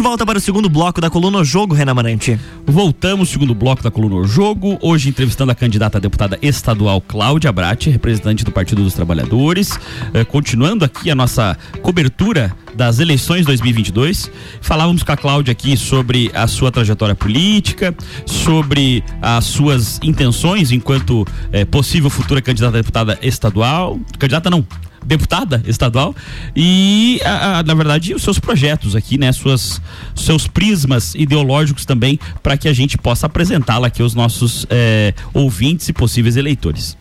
De 0.00 0.02
volta 0.02 0.24
para 0.24 0.38
o 0.38 0.40
segundo 0.40 0.70
bloco 0.70 0.98
da 0.98 1.10
coluna 1.10 1.44
Jogo, 1.44 1.74
Renan 1.74 1.92
Marante. 1.92 2.40
Voltamos, 2.64 3.28
segundo 3.28 3.54
bloco 3.54 3.82
da 3.82 3.90
coluna 3.90 4.26
Jogo. 4.26 4.78
Hoje 4.80 5.10
entrevistando 5.10 5.52
a 5.52 5.54
candidata 5.54 5.98
a 5.98 6.00
deputada 6.00 6.38
estadual 6.40 7.02
Cláudia 7.02 7.52
Bratti, 7.52 7.90
representante 7.90 8.42
do 8.42 8.50
Partido 8.50 8.82
dos 8.82 8.94
Trabalhadores. 8.94 9.78
Eh, 10.14 10.24
continuando 10.24 10.86
aqui 10.86 11.10
a 11.10 11.14
nossa 11.14 11.54
cobertura 11.82 12.56
das 12.74 12.98
eleições 12.98 13.44
2022. 13.44 14.30
Falávamos 14.62 15.02
com 15.02 15.12
a 15.12 15.18
Cláudia 15.18 15.52
aqui 15.52 15.76
sobre 15.76 16.30
a 16.32 16.46
sua 16.46 16.72
trajetória 16.72 17.14
política, 17.14 17.94
sobre 18.24 19.04
as 19.20 19.44
suas 19.44 20.00
intenções 20.02 20.72
enquanto 20.72 21.26
eh, 21.52 21.66
possível 21.66 22.08
futura 22.08 22.40
candidata 22.40 22.78
a 22.78 22.80
deputada 22.80 23.18
estadual. 23.20 24.00
Candidata 24.18 24.48
não, 24.48 24.64
deputada 25.04 25.62
estadual 25.66 26.14
e 26.54 27.20
a, 27.24 27.58
a, 27.58 27.62
na 27.62 27.74
verdade 27.74 28.14
os 28.14 28.22
seus 28.22 28.38
projetos 28.38 28.94
aqui, 28.94 29.18
né, 29.18 29.32
suas 29.32 29.80
seus 30.14 30.46
prismas 30.46 31.14
ideológicos 31.14 31.84
também 31.84 32.18
para 32.42 32.56
que 32.56 32.68
a 32.68 32.72
gente 32.72 32.98
possa 32.98 33.26
apresentá-la 33.26 33.88
aqui 33.88 34.02
aos 34.02 34.14
nossos 34.14 34.66
eh, 34.68 35.14
ouvintes 35.32 35.88
e 35.88 35.92
possíveis 35.92 36.36
eleitores. 36.36 36.96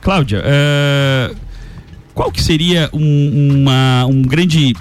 Cláudia, 0.00 0.42
eh, 0.44 1.34
qual 2.14 2.30
que 2.30 2.42
seria 2.42 2.90
um, 2.92 3.62
uma 3.62 4.06
um 4.06 4.22
grande 4.22 4.74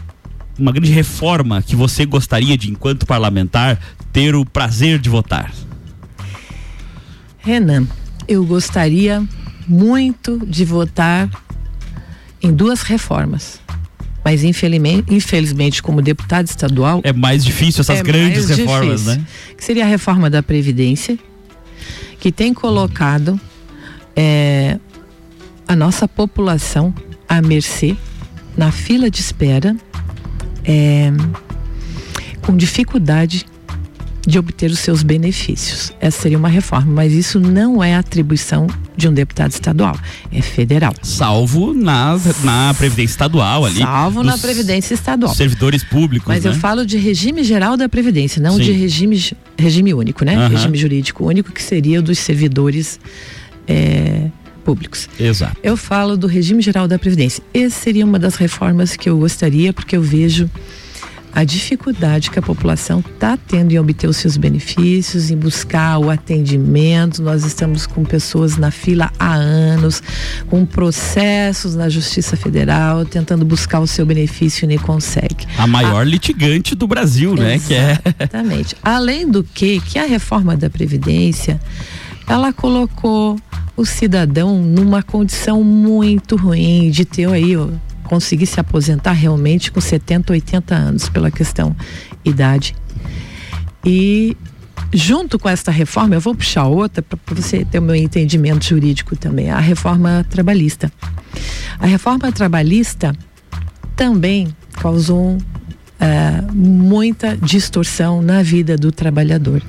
uma 0.57 0.71
grande 0.71 0.91
reforma 0.91 1.61
que 1.61 1.75
você 1.75 2.05
gostaria 2.05 2.57
de 2.57 2.69
enquanto 2.69 3.05
parlamentar 3.05 3.79
ter 4.11 4.35
o 4.35 4.45
prazer 4.45 4.99
de 4.99 5.09
votar? 5.09 5.51
Renan, 7.39 7.87
eu 8.27 8.45
gostaria 8.45 9.23
muito 9.67 10.45
de 10.45 10.63
votar 10.63 11.29
em 12.43 12.53
duas 12.53 12.81
reformas. 12.81 13.59
Mas 14.23 14.43
infelizmente, 14.43 15.13
infelizmente, 15.13 15.81
como 15.81 16.01
deputado 16.01 16.47
estadual. 16.47 17.01
É 17.03 17.11
mais 17.11 17.43
difícil 17.43 17.81
essas 17.81 17.99
é 17.99 18.03
grandes 18.03 18.47
mais 18.47 18.57
reformas, 18.59 19.01
difícil. 19.01 19.21
né? 19.21 19.27
Que 19.57 19.63
seria 19.63 19.83
a 19.83 19.87
reforma 19.87 20.29
da 20.29 20.43
Previdência, 20.43 21.17
que 22.19 22.31
tem 22.31 22.53
colocado 22.53 23.39
é, 24.15 24.77
a 25.67 25.75
nossa 25.75 26.07
população 26.07 26.93
à 27.27 27.41
mercê, 27.41 27.97
na 28.55 28.71
fila 28.71 29.09
de 29.09 29.19
espera, 29.19 29.75
é, 30.63 31.11
com 32.41 32.55
dificuldade 32.55 33.45
de 34.25 34.39
obter 34.39 34.71
os 34.71 34.79
seus 34.79 35.03
benefícios. 35.03 35.91
Essa 35.99 36.21
seria 36.21 36.37
uma 36.37 36.47
reforma, 36.47 36.91
mas 36.91 37.13
isso 37.13 37.39
não 37.39 37.83
é 37.83 37.95
atribuição 37.95 38.67
de 38.95 39.07
um 39.07 39.13
deputado 39.13 39.51
estadual, 39.51 39.97
é 40.31 40.41
federal. 40.41 40.93
Salvo 41.01 41.73
na, 41.73 42.17
na 42.43 42.73
Previdência 42.73 43.13
Estadual 43.13 43.65
ali. 43.65 43.79
Salvo 43.79 44.23
na 44.23 44.37
Previdência 44.37 44.93
Estadual. 44.93 45.33
Servidores 45.33 45.83
públicos. 45.83 46.27
Mas 46.27 46.43
né? 46.43 46.51
eu 46.51 46.55
falo 46.55 46.85
de 46.85 46.97
regime 46.97 47.43
geral 47.43 47.75
da 47.75 47.89
Previdência, 47.89 48.41
não 48.41 48.55
Sim. 48.55 48.63
de 48.63 48.71
regime, 48.71 49.21
regime 49.57 49.93
único, 49.93 50.23
né? 50.23 50.35
Aham. 50.35 50.47
Regime 50.47 50.77
jurídico 50.77 51.25
único, 51.25 51.51
que 51.51 51.61
seria 51.61 51.99
o 51.99 52.03
dos 52.03 52.19
servidores 52.19 52.99
é, 53.67 54.29
públicos. 54.63 55.09
Exato. 55.19 55.57
Eu 55.61 55.75
falo 55.75 56.15
do 56.15 56.27
regime 56.27 56.61
geral 56.61 56.87
da 56.87 56.97
Previdência. 56.97 57.43
Essa 57.53 57.81
seria 57.81 58.05
uma 58.05 58.19
das 58.19 58.35
reformas 58.35 58.95
que 58.95 59.09
eu 59.09 59.17
gostaria, 59.17 59.73
porque 59.73 59.97
eu 59.97 60.01
vejo 60.01 60.49
a 61.35 61.43
dificuldade 61.43 62.29
que 62.29 62.37
a 62.37 62.41
população 62.41 62.99
está 62.99 63.35
tendo 63.35 63.71
em 63.71 63.79
obter 63.79 64.07
os 64.07 64.17
seus 64.17 64.37
benefícios, 64.37 65.31
em 65.31 65.37
buscar 65.37 65.97
o 65.97 66.09
atendimento. 66.09 67.21
Nós 67.23 67.43
estamos 67.43 67.87
com 67.87 68.03
pessoas 68.03 68.55
na 68.57 68.69
fila 68.69 69.11
há 69.17 69.33
anos, 69.33 70.03
com 70.47 70.65
processos 70.65 71.75
na 71.75 71.89
Justiça 71.89 72.37
Federal, 72.37 73.03
tentando 73.03 73.43
buscar 73.43 73.79
o 73.79 73.87
seu 73.87 74.05
benefício 74.05 74.65
e 74.65 74.67
nem 74.67 74.77
consegue. 74.77 75.47
A 75.57 75.65
maior 75.65 76.05
litigante 76.05 76.75
do 76.75 76.87
Brasil, 76.87 77.35
né? 77.35 77.59
Que 77.59 77.73
é. 77.73 77.97
Exatamente. 78.19 78.75
Além 78.83 79.29
do 79.29 79.43
que, 79.43 79.79
que 79.81 79.97
a 79.97 80.05
reforma 80.05 80.55
da 80.55 80.69
Previdência, 80.69 81.59
ela 82.27 82.53
colocou 82.53 83.39
o 83.75 83.85
cidadão 83.85 84.61
numa 84.61 85.01
condição 85.01 85.63
muito 85.63 86.35
ruim 86.35 86.91
de 86.91 87.05
ter 87.05 87.27
aí, 87.27 87.57
ó, 87.57 87.67
conseguir 88.03 88.45
se 88.45 88.59
aposentar 88.59 89.13
realmente 89.13 89.71
com 89.71 89.81
70, 89.81 90.33
80 90.33 90.75
anos 90.75 91.09
pela 91.09 91.31
questão 91.31 91.75
idade. 92.23 92.75
E 93.85 94.37
junto 94.93 95.39
com 95.39 95.49
esta 95.49 95.71
reforma, 95.71 96.15
eu 96.15 96.21
vou 96.21 96.35
puxar 96.35 96.65
outra 96.65 97.01
para 97.01 97.17
você 97.35 97.65
ter 97.65 97.79
o 97.79 97.81
meu 97.81 97.95
entendimento 97.95 98.65
jurídico 98.65 99.15
também, 99.15 99.49
a 99.49 99.59
reforma 99.59 100.25
trabalhista. 100.29 100.91
A 101.79 101.87
reforma 101.87 102.31
trabalhista 102.31 103.13
também 103.95 104.55
causou 104.73 105.37
eh, 105.99 106.41
muita 106.53 107.35
distorção 107.37 108.21
na 108.21 108.43
vida 108.43 108.77
do 108.77 108.91
trabalhador. 108.91 109.61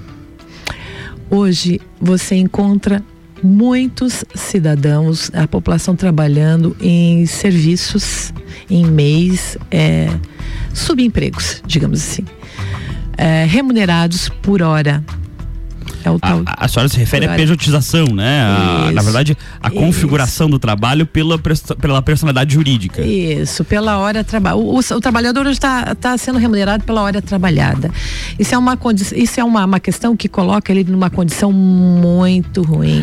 Hoje 1.30 1.80
você 2.00 2.36
encontra 2.36 3.02
muitos 3.44 4.24
cidadãos, 4.34 5.30
a 5.34 5.46
população 5.46 5.94
trabalhando 5.94 6.74
em 6.80 7.26
serviços, 7.26 8.32
em 8.70 8.86
MEIs, 8.86 9.58
eh, 9.70 10.08
subempregos, 10.72 11.62
digamos 11.66 12.00
assim, 12.00 12.24
eh, 13.18 13.44
remunerados 13.44 14.30
por 14.40 14.62
hora. 14.62 15.04
É 16.04 16.10
o 16.10 16.18
tal. 16.18 16.42
A, 16.44 16.66
a 16.66 16.68
senhora 16.68 16.88
se 16.88 16.98
refere 16.98 17.26
à 17.26 17.34
pejotização, 17.34 18.04
né? 18.06 18.42
A, 18.42 18.92
na 18.92 19.00
verdade, 19.00 19.36
a 19.62 19.68
Isso. 19.68 19.76
configuração 19.76 20.50
do 20.50 20.58
trabalho 20.58 21.06
pela, 21.06 21.38
pela 21.80 22.02
personalidade 22.02 22.52
jurídica. 22.52 23.00
Isso, 23.02 23.64
pela 23.64 23.96
hora 23.98 24.22
trabalho. 24.22 24.58
O, 24.58 24.78
o, 24.78 25.00
trabalhador 25.00 25.46
hoje 25.46 25.52
está 25.52 25.94
tá 25.94 26.16
sendo 26.18 26.38
remunerado 26.38 26.84
pela 26.84 27.00
hora 27.00 27.22
trabalhada. 27.22 27.90
Isso 28.38 28.54
é, 28.54 28.58
uma, 28.58 28.78
isso 29.16 29.40
é 29.40 29.44
uma, 29.44 29.64
uma 29.64 29.80
questão 29.80 30.14
que 30.14 30.28
coloca 30.28 30.70
ele 30.70 30.84
numa 30.84 31.08
condição 31.08 31.50
muito 31.50 32.62
ruim. 32.62 33.02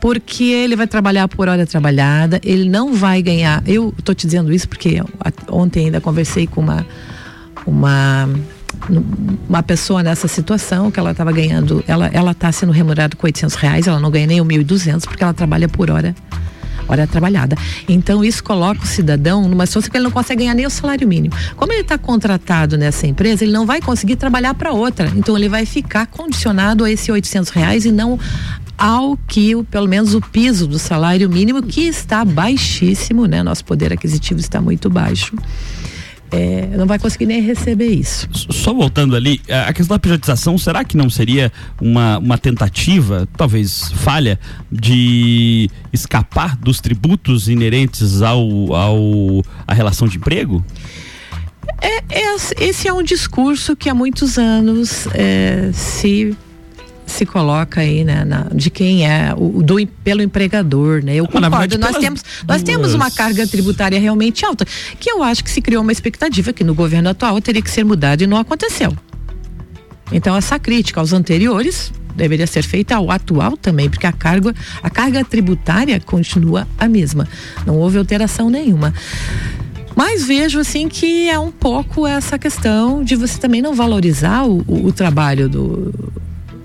Porque 0.00 0.44
ele 0.44 0.74
vai 0.74 0.88
trabalhar 0.88 1.28
por 1.28 1.48
hora 1.48 1.64
trabalhada, 1.64 2.40
ele 2.42 2.68
não 2.68 2.92
vai 2.92 3.22
ganhar. 3.22 3.62
Eu 3.64 3.94
estou 3.96 4.16
te 4.16 4.26
dizendo 4.26 4.52
isso 4.52 4.68
porque 4.68 5.00
ontem 5.48 5.86
ainda 5.86 6.00
conversei 6.00 6.46
com 6.48 6.60
uma. 6.60 6.84
uma 7.64 8.28
uma 9.48 9.62
pessoa 9.62 10.02
nessa 10.02 10.28
situação 10.28 10.90
que 10.90 10.98
ela 10.98 11.12
estava 11.12 11.32
ganhando, 11.32 11.84
ela 11.86 12.10
ela 12.12 12.32
está 12.32 12.50
sendo 12.50 12.72
remunerada 12.72 13.16
com 13.16 13.26
800 13.26 13.54
reais, 13.56 13.86
ela 13.86 14.00
não 14.00 14.10
ganha 14.10 14.26
nem 14.26 14.40
o 14.40 14.44
1.200 14.44 15.02
porque 15.02 15.22
ela 15.22 15.34
trabalha 15.34 15.68
por 15.68 15.90
hora 15.90 16.14
hora 16.88 17.06
trabalhada. 17.06 17.56
Então 17.88 18.24
isso 18.24 18.42
coloca 18.42 18.82
o 18.82 18.86
cidadão 18.86 19.48
numa 19.48 19.66
situação 19.66 19.90
que 19.90 19.96
ele 19.96 20.04
não 20.04 20.10
consegue 20.10 20.42
ganhar 20.42 20.54
nem 20.54 20.66
o 20.66 20.70
salário 20.70 21.06
mínimo. 21.06 21.34
Como 21.56 21.72
ele 21.72 21.82
está 21.82 21.96
contratado 21.96 22.76
nessa 22.76 23.06
empresa, 23.06 23.44
ele 23.44 23.52
não 23.52 23.64
vai 23.64 23.80
conseguir 23.80 24.16
trabalhar 24.16 24.54
para 24.54 24.72
outra. 24.72 25.10
Então 25.16 25.36
ele 25.36 25.48
vai 25.48 25.64
ficar 25.64 26.06
condicionado 26.06 26.84
a 26.84 26.90
esse 26.90 27.10
800 27.10 27.50
reais 27.50 27.84
e 27.84 27.92
não 27.92 28.18
ao 28.76 29.16
que 29.28 29.62
pelo 29.70 29.86
menos 29.86 30.14
o 30.14 30.20
piso 30.20 30.66
do 30.66 30.78
salário 30.78 31.28
mínimo 31.30 31.62
que 31.62 31.82
está 31.82 32.24
baixíssimo, 32.24 33.26
né? 33.26 33.42
Nosso 33.42 33.64
poder 33.64 33.92
aquisitivo 33.92 34.40
está 34.40 34.60
muito 34.60 34.90
baixo 34.90 35.36
é, 36.32 36.66
não 36.76 36.86
vai 36.86 36.98
conseguir 36.98 37.26
nem 37.26 37.42
receber 37.42 37.88
isso. 37.88 38.28
Só 38.32 38.72
voltando 38.72 39.14
ali, 39.14 39.40
a 39.48 39.72
questão 39.72 39.94
da 39.94 39.98
privatização, 39.98 40.56
será 40.56 40.82
que 40.82 40.96
não 40.96 41.10
seria 41.10 41.52
uma, 41.80 42.18
uma 42.18 42.38
tentativa, 42.38 43.28
talvez 43.36 43.92
falha, 43.96 44.40
de 44.70 45.68
escapar 45.92 46.56
dos 46.56 46.80
tributos 46.80 47.48
inerentes 47.48 48.22
ao, 48.22 48.74
ao 48.74 49.42
à 49.66 49.74
relação 49.74 50.08
de 50.08 50.16
emprego? 50.16 50.64
É, 51.80 51.98
é, 52.08 52.36
esse 52.60 52.88
é 52.88 52.92
um 52.92 53.02
discurso 53.02 53.76
que 53.76 53.88
há 53.88 53.94
muitos 53.94 54.38
anos 54.38 55.06
é, 55.14 55.70
se 55.72 56.36
se 57.12 57.26
coloca 57.26 57.80
aí, 57.80 58.04
né, 58.04 58.24
na, 58.24 58.46
de 58.52 58.70
quem 58.70 59.06
é 59.06 59.34
o 59.36 59.62
do 59.62 59.76
pelo 60.02 60.22
empregador, 60.22 61.02
né? 61.02 61.14
Eu 61.14 61.26
concordo. 61.26 61.58
Verdade, 61.58 61.78
nós 61.78 61.96
temos 61.96 62.24
nós 62.46 62.62
temos 62.62 62.94
uma 62.94 63.10
carga 63.10 63.46
tributária 63.46 63.98
realmente 64.00 64.44
alta, 64.44 64.64
que 64.98 65.10
eu 65.10 65.22
acho 65.22 65.44
que 65.44 65.50
se 65.50 65.60
criou 65.60 65.82
uma 65.82 65.92
expectativa 65.92 66.52
que 66.52 66.64
no 66.64 66.74
governo 66.74 67.08
atual 67.10 67.40
teria 67.40 67.62
que 67.62 67.70
ser 67.70 67.84
mudada 67.84 68.24
e 68.24 68.26
não 68.26 68.36
aconteceu. 68.36 68.96
Então 70.10 70.36
essa 70.36 70.58
crítica 70.58 71.00
aos 71.00 71.12
anteriores 71.12 71.92
deveria 72.14 72.46
ser 72.46 72.62
feita 72.62 72.96
ao 72.96 73.10
atual 73.10 73.56
também, 73.56 73.88
porque 73.88 74.06
a 74.06 74.12
carga 74.12 74.54
a 74.82 74.90
carga 74.90 75.24
tributária 75.24 76.00
continua 76.00 76.66
a 76.78 76.88
mesma. 76.88 77.28
Não 77.66 77.76
houve 77.76 77.98
alteração 77.98 78.50
nenhuma. 78.50 78.92
Mas 79.94 80.24
vejo 80.24 80.58
assim 80.58 80.88
que 80.88 81.28
é 81.28 81.38
um 81.38 81.50
pouco 81.50 82.06
essa 82.06 82.38
questão 82.38 83.04
de 83.04 83.14
você 83.14 83.38
também 83.38 83.60
não 83.60 83.74
valorizar 83.74 84.44
o, 84.44 84.64
o, 84.66 84.86
o 84.86 84.92
trabalho 84.92 85.48
do, 85.48 85.92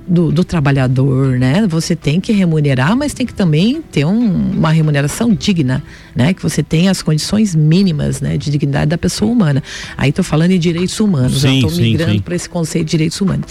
do, 0.08 0.32
do, 0.32 0.44
trabalhador, 0.44 1.38
né? 1.38 1.68
Você 1.68 1.96
tem 1.96 2.22
que 2.22 2.32
remunerar, 2.32 2.96
mas 2.96 3.14
tem 3.14 3.26
que 3.26 3.34
também 3.34 3.82
ter 3.82 4.06
um, 4.06 4.52
uma 4.52 4.72
remuneração 4.72 5.34
digna, 5.34 5.84
né? 6.16 6.34
Que 6.34 6.42
você 6.42 6.64
tenha 6.64 6.90
as 6.90 7.02
condições 7.02 7.54
mínimas, 7.54 8.22
né? 8.22 8.38
De 8.38 8.50
dignidade 8.50 8.90
da 8.90 8.98
pessoa 8.98 9.32
humana. 9.32 9.62
Aí 9.98 10.10
estou 10.10 10.24
falando 10.24 10.52
em 10.52 10.60
direitos 10.60 11.00
humanos, 11.00 11.42
sim, 11.42 11.62
eu 11.62 11.68
estou 11.68 11.84
migrando 11.84 12.22
para 12.22 12.36
esse 12.36 12.48
conceito 12.48 12.86
de 12.86 12.92
direitos 12.92 13.20
humanos. 13.20 13.48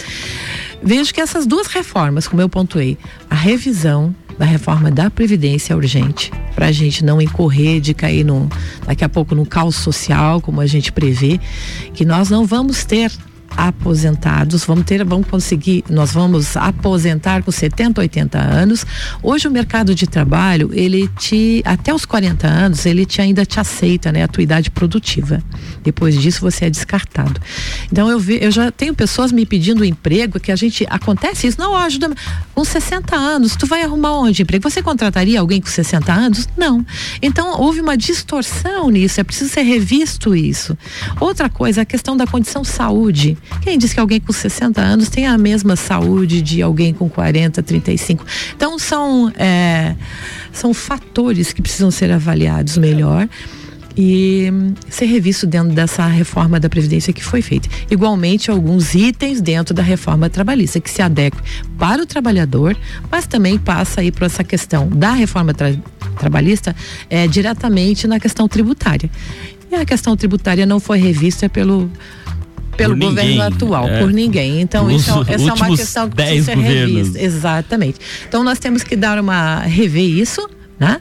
Vejo 0.82 1.12
que 1.12 1.20
essas 1.20 1.46
duas 1.46 1.66
reformas, 1.66 2.28
como 2.28 2.40
eu 2.40 2.48
pontuei, 2.48 2.96
a 3.28 3.34
revisão 3.34 4.14
da 4.38 4.44
reforma 4.44 4.90
da 4.90 5.10
Previdência 5.10 5.72
é 5.72 5.76
urgente, 5.76 6.30
para 6.54 6.66
a 6.66 6.72
gente 6.72 7.04
não 7.04 7.20
incorrer 7.20 7.80
de 7.80 7.94
cair 7.94 8.24
no, 8.24 8.48
daqui 8.86 9.04
a 9.04 9.08
pouco 9.08 9.34
no 9.34 9.46
caos 9.46 9.76
social, 9.76 10.40
como 10.40 10.60
a 10.60 10.66
gente 10.66 10.92
prevê, 10.92 11.40
que 11.94 12.04
nós 12.04 12.30
não 12.30 12.44
vamos 12.44 12.84
ter 12.84 13.10
aposentados, 13.56 14.64
vamos 14.64 14.84
ter, 14.84 15.04
vamos 15.04 15.26
conseguir, 15.28 15.84
nós 15.88 16.12
vamos 16.12 16.56
aposentar 16.56 17.42
com 17.42 17.50
70, 17.50 18.00
80 18.00 18.38
anos. 18.38 18.84
Hoje 19.22 19.48
o 19.48 19.50
mercado 19.50 19.94
de 19.94 20.06
trabalho, 20.06 20.70
ele 20.72 21.08
te, 21.18 21.62
até 21.64 21.94
os 21.94 22.04
40 22.04 22.46
anos, 22.46 22.86
ele 22.86 23.06
te 23.06 23.20
ainda 23.20 23.46
te 23.46 23.58
aceita, 23.58 24.12
né, 24.12 24.22
a 24.24 24.28
tua 24.28 24.42
idade 24.42 24.70
produtiva. 24.70 25.42
Depois 25.82 26.20
disso 26.20 26.40
você 26.40 26.66
é 26.66 26.70
descartado. 26.70 27.40
Então 27.90 28.10
eu, 28.10 28.18
ve, 28.18 28.38
eu 28.42 28.50
já 28.50 28.70
tenho 28.70 28.94
pessoas 28.94 29.32
me 29.32 29.46
pedindo 29.46 29.84
emprego 29.84 30.38
que 30.38 30.52
a 30.52 30.56
gente 30.56 30.86
acontece 30.90 31.46
isso, 31.46 31.58
não 31.58 31.74
ajuda 31.74 32.10
com 32.54 32.64
60 32.64 33.16
anos, 33.16 33.56
tu 33.56 33.66
vai 33.66 33.82
arrumar 33.82 34.12
onde 34.18 34.42
emprego? 34.42 34.68
Você 34.68 34.82
contrataria 34.82 35.40
alguém 35.40 35.60
com 35.60 35.68
60 35.68 36.12
anos? 36.12 36.48
Não. 36.56 36.84
Então 37.22 37.60
houve 37.60 37.80
uma 37.80 37.96
distorção 37.96 38.90
nisso, 38.90 39.20
é 39.20 39.24
preciso 39.24 39.50
ser 39.50 39.62
revisto 39.62 40.34
isso. 40.34 40.76
Outra 41.20 41.48
coisa, 41.48 41.82
a 41.82 41.84
questão 41.84 42.16
da 42.16 42.26
condição 42.26 42.64
saúde. 42.64 43.36
Quem 43.60 43.78
diz 43.78 43.92
que 43.92 44.00
alguém 44.00 44.20
com 44.20 44.32
60 44.32 44.80
anos 44.80 45.08
tem 45.08 45.26
a 45.26 45.36
mesma 45.36 45.76
saúde 45.76 46.40
de 46.40 46.62
alguém 46.62 46.92
com 46.92 47.08
40, 47.08 47.62
35? 47.62 48.24
Então 48.54 48.78
são, 48.78 49.32
é, 49.36 49.94
são 50.52 50.72
fatores 50.72 51.52
que 51.52 51.62
precisam 51.62 51.90
ser 51.90 52.10
avaliados 52.12 52.78
melhor 52.78 53.28
e 53.96 54.52
ser 54.90 55.06
revisto 55.06 55.46
dentro 55.46 55.74
dessa 55.74 56.06
reforma 56.06 56.60
da 56.60 56.68
Previdência 56.68 57.12
que 57.12 57.24
foi 57.24 57.40
feita. 57.40 57.68
Igualmente, 57.90 58.50
alguns 58.50 58.94
itens 58.94 59.40
dentro 59.40 59.72
da 59.72 59.82
reforma 59.82 60.28
trabalhista 60.28 60.78
que 60.78 60.90
se 60.90 61.00
adequem 61.00 61.40
para 61.78 62.02
o 62.02 62.06
trabalhador, 62.06 62.76
mas 63.10 63.26
também 63.26 63.58
passa 63.58 64.02
aí 64.02 64.12
por 64.12 64.24
essa 64.24 64.44
questão 64.44 64.88
da 64.88 65.12
reforma 65.12 65.54
tra 65.54 65.74
trabalhista 66.18 66.74
é, 67.10 67.26
diretamente 67.26 68.06
na 68.06 68.18
questão 68.18 68.48
tributária. 68.48 69.10
E 69.70 69.74
a 69.74 69.84
questão 69.84 70.16
tributária 70.16 70.64
não 70.64 70.80
foi 70.80 70.98
revista 70.98 71.48
pelo 71.48 71.90
pelo 72.76 72.96
por 72.96 73.06
governo 73.06 73.30
ninguém, 73.30 73.42
atual, 73.42 73.88
é, 73.88 74.00
por 74.00 74.12
ninguém. 74.12 74.60
Então, 74.60 74.90
isso, 74.90 75.10
é, 75.28 75.34
essa 75.34 75.50
é 75.50 75.52
uma 75.52 75.76
questão 75.76 76.08
que 76.08 76.16
precisa 76.16 76.44
ser 76.44 76.58
revista. 76.58 77.20
Exatamente. 77.20 77.98
Então, 78.28 78.44
nós 78.44 78.58
temos 78.58 78.82
que 78.82 78.96
dar 78.96 79.18
uma. 79.18 79.60
rever 79.60 80.08
isso, 80.08 80.48
né? 80.78 81.00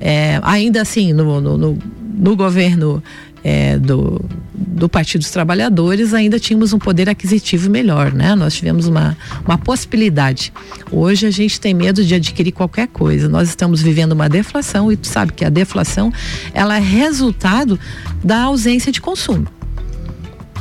É, 0.00 0.40
ainda 0.42 0.82
assim, 0.82 1.12
no, 1.12 1.40
no, 1.40 1.56
no, 1.56 1.78
no 2.18 2.36
governo 2.36 3.02
é, 3.44 3.78
do, 3.78 4.20
do 4.54 4.88
Partido 4.88 5.20
dos 5.20 5.30
Trabalhadores 5.30 6.14
ainda 6.14 6.38
tínhamos 6.38 6.72
um 6.72 6.78
poder 6.78 7.08
aquisitivo 7.08 7.68
melhor, 7.70 8.12
né? 8.12 8.34
Nós 8.34 8.54
tivemos 8.54 8.86
uma, 8.86 9.16
uma 9.44 9.58
possibilidade. 9.58 10.52
Hoje 10.90 11.26
a 11.26 11.30
gente 11.30 11.60
tem 11.60 11.74
medo 11.74 12.04
de 12.04 12.14
adquirir 12.14 12.52
qualquer 12.52 12.88
coisa. 12.88 13.28
Nós 13.28 13.48
estamos 13.48 13.82
vivendo 13.82 14.12
uma 14.12 14.28
deflação 14.28 14.90
e 14.92 14.96
tu 14.96 15.08
sabe 15.08 15.32
que 15.32 15.44
a 15.44 15.50
deflação 15.50 16.12
ela 16.54 16.76
é 16.76 16.80
resultado 16.80 17.78
da 18.22 18.42
ausência 18.42 18.92
de 18.92 19.00
consumo. 19.00 19.46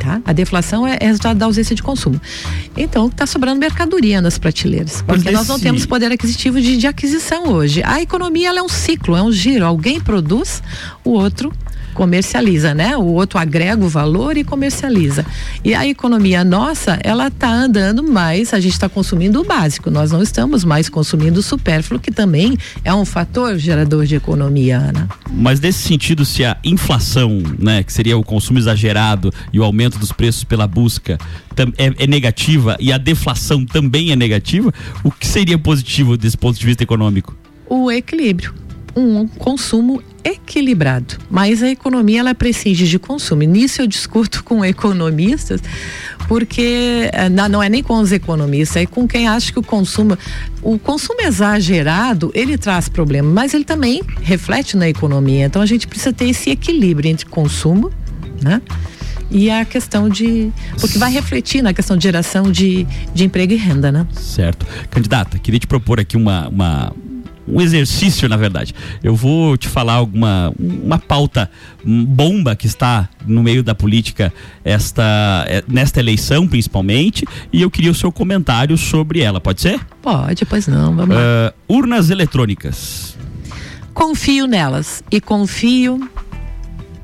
Tá? 0.01 0.19
A 0.25 0.33
deflação 0.33 0.87
é, 0.87 0.97
resultado 0.99 1.37
da 1.37 1.45
ausência 1.45 1.75
de 1.75 1.83
consumo. 1.83 2.19
Então, 2.75 3.05
está 3.05 3.27
sobrando 3.27 3.59
mercadoria 3.59 4.19
nas 4.19 4.39
prateleiras. 4.39 5.03
Porque 5.03 5.29
nós 5.29 5.47
não 5.47 5.59
temos 5.59 5.85
poder 5.85 6.11
aquisitivo 6.11 6.59
de, 6.59 6.75
de 6.77 6.87
aquisição 6.87 7.49
hoje. 7.49 7.83
A 7.85 8.01
economia 8.01 8.49
é 8.49 8.61
um 8.63 8.67
ciclo, 8.67 9.15
é 9.15 9.21
um 9.21 9.31
giro. 9.31 9.63
Alguém 9.63 10.01
produz, 10.01 10.63
o 11.05 11.11
outro 11.11 11.53
comercializa, 11.91 12.73
né? 12.73 12.97
O 12.97 13.05
outro 13.05 13.37
agrega 13.37 13.83
o 13.83 13.89
valor 13.89 14.37
e 14.37 14.43
comercializa. 14.43 15.25
E 15.63 15.73
a 15.73 15.87
economia 15.87 16.43
nossa, 16.43 16.99
ela 17.03 17.27
está 17.27 17.51
andando 17.51 18.03
mais, 18.03 18.53
a 18.53 18.59
gente 18.59 18.73
está 18.73 18.89
consumindo 18.89 19.41
o 19.41 19.43
básico, 19.43 19.91
nós 19.91 20.11
não 20.11 20.21
estamos 20.21 20.63
mais 20.63 20.89
consumindo 20.89 21.39
o 21.39 21.43
supérfluo, 21.43 21.99
que 21.99 22.11
também 22.11 22.57
é 22.83 22.93
um 22.93 23.05
fator 23.05 23.57
gerador 23.57 24.05
de 24.05 24.15
economia, 24.15 24.77
Ana. 24.77 25.09
Mas 25.31 25.59
nesse 25.59 25.79
sentido, 25.87 26.25
se 26.25 26.43
a 26.43 26.57
inflação, 26.63 27.41
né, 27.59 27.83
que 27.83 27.93
seria 27.93 28.17
o 28.17 28.23
consumo 28.23 28.59
exagerado 28.59 29.33
e 29.51 29.59
o 29.59 29.63
aumento 29.63 29.99
dos 29.99 30.11
preços 30.11 30.43
pela 30.43 30.67
busca 30.67 31.17
é, 31.77 32.03
é 32.03 32.07
negativa 32.07 32.77
e 32.79 32.91
a 32.91 32.97
deflação 32.97 33.65
também 33.65 34.11
é 34.11 34.15
negativa, 34.15 34.73
o 35.03 35.11
que 35.11 35.27
seria 35.27 35.57
positivo 35.57 36.17
desse 36.17 36.37
ponto 36.37 36.59
de 36.59 36.65
vista 36.65 36.83
econômico? 36.83 37.35
O 37.69 37.91
equilíbrio 37.91 38.53
um 38.95 39.27
consumo 39.27 40.01
equilibrado. 40.23 41.17
Mas 41.29 41.61
a 41.63 41.69
economia 41.69 42.19
ela 42.19 42.35
prescinde 42.35 42.87
de 42.87 42.99
consumo. 42.99 43.43
Nisso 43.43 43.81
eu 43.81 43.87
discuto 43.87 44.43
com 44.43 44.63
economistas, 44.63 45.61
porque 46.27 47.09
eh, 47.11 47.29
não 47.29 47.61
é 47.61 47.69
nem 47.69 47.83
com 47.83 47.99
os 47.99 48.11
economistas, 48.11 48.83
é 48.83 48.85
com 48.85 49.07
quem 49.07 49.27
acha 49.27 49.51
que 49.51 49.59
o 49.59 49.63
consumo, 49.63 50.17
o 50.61 50.77
consumo 50.79 51.21
exagerado, 51.21 52.31
ele 52.33 52.57
traz 52.57 52.87
problema, 52.87 53.29
mas 53.29 53.53
ele 53.53 53.65
também 53.65 54.01
reflete 54.21 54.77
na 54.77 54.87
economia. 54.87 55.45
Então 55.45 55.61
a 55.61 55.65
gente 55.65 55.87
precisa 55.87 56.13
ter 56.13 56.29
esse 56.29 56.49
equilíbrio 56.49 57.09
entre 57.09 57.25
consumo, 57.25 57.91
né? 58.41 58.61
e 59.31 59.49
a 59.49 59.63
questão 59.63 60.09
de. 60.09 60.51
Porque 60.79 60.97
vai 60.97 61.11
refletir 61.11 61.61
na 61.61 61.73
questão 61.73 61.95
de 61.95 62.03
geração 62.03 62.51
de, 62.51 62.85
de 63.13 63.23
emprego 63.23 63.53
e 63.53 63.55
renda, 63.55 63.91
né? 63.91 64.05
Certo. 64.13 64.65
Candidata, 64.89 65.39
queria 65.39 65.59
te 65.59 65.67
propor 65.67 65.99
aqui 65.99 66.17
uma, 66.17 66.49
uma 66.49 66.93
um 67.51 67.61
exercício, 67.61 68.29
na 68.29 68.37
verdade. 68.37 68.73
Eu 69.03 69.15
vou 69.15 69.57
te 69.57 69.67
falar 69.67 69.93
alguma 69.93 70.53
uma 70.57 70.97
pauta 70.97 71.49
bomba 71.83 72.55
que 72.55 72.67
está 72.67 73.09
no 73.25 73.43
meio 73.43 73.63
da 73.63 73.75
política 73.75 74.33
esta 74.63 75.45
é, 75.47 75.63
nesta 75.67 75.99
eleição, 75.99 76.47
principalmente, 76.47 77.25
e 77.51 77.61
eu 77.61 77.69
queria 77.69 77.91
o 77.91 77.95
seu 77.95 78.11
comentário 78.11 78.77
sobre 78.77 79.21
ela. 79.21 79.41
Pode 79.41 79.61
ser? 79.61 79.79
Pode, 80.01 80.45
pois 80.45 80.67
não. 80.67 80.95
Vamos 80.95 81.15
lá. 81.15 81.21
Uh, 81.69 81.75
urnas 81.77 82.09
eletrônicas. 82.09 83.17
Confio 83.93 84.47
nelas 84.47 85.03
e 85.11 85.19
confio 85.19 86.09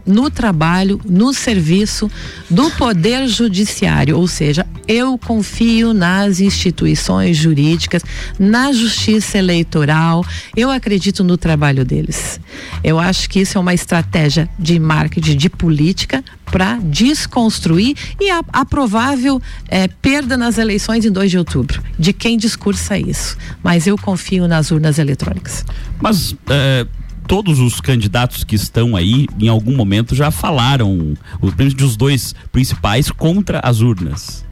no 0.08 0.32
trabalho, 0.32 1.00
no 1.06 1.34
serviço 1.34 2.10
do 2.50 2.72
Poder 2.72 3.28
Judiciário, 3.28 4.17
ou 4.17 4.28
seja, 4.28 4.65
eu 4.88 5.17
confio 5.17 5.93
nas 5.93 6.39
instituições 6.39 7.36
jurídicas, 7.36 8.02
na 8.39 8.72
justiça 8.72 9.38
eleitoral, 9.38 10.26
eu 10.56 10.72
acredito 10.72 11.24
no 11.24 11.38
trabalho 11.38 11.84
deles. 11.84 12.39
Eu 12.84 12.98
acho 12.98 13.30
que 13.30 13.41
isso 13.41 13.58
é 13.58 13.62
uma 13.62 13.74
estratégia 13.74 14.50
de 14.58 14.80
marketing, 14.80 15.36
de 15.36 15.50
política, 15.50 16.24
para 16.46 16.78
desconstruir 16.78 17.96
e 18.20 18.30
a, 18.30 18.41
a 18.54 18.63
provável 18.65 19.41
é, 19.67 19.88
perda 19.88 20.38
nas 20.38 20.58
eleições 20.58 21.04
em 21.04 21.12
2 21.12 21.32
de 21.32 21.38
outubro, 21.38 21.84
de 22.00 22.13
quem 22.13 22.38
discursa 22.38 22.98
isso. 22.98 23.38
Mas 23.62 23.86
eu 23.86 23.98
confio 23.98 24.48
nas 24.48 24.72
urnas 24.72 24.98
eletrônicas. 24.98 25.65
Mas. 26.00 26.34
É 26.50 26.88
todos 27.28 27.60
os 27.60 27.82
candidatos 27.82 28.44
que 28.44 28.56
estão 28.56 28.96
aí, 28.96 29.28
em 29.40 29.50
algum 29.50 29.76
momento, 29.76 30.16
já 30.16 30.32
falaram, 30.32 31.13
os 31.42 31.98
dois 31.98 32.34
principais, 32.52 33.12
contra 33.12 33.60
as 33.60 33.82
urnas. 33.82 34.46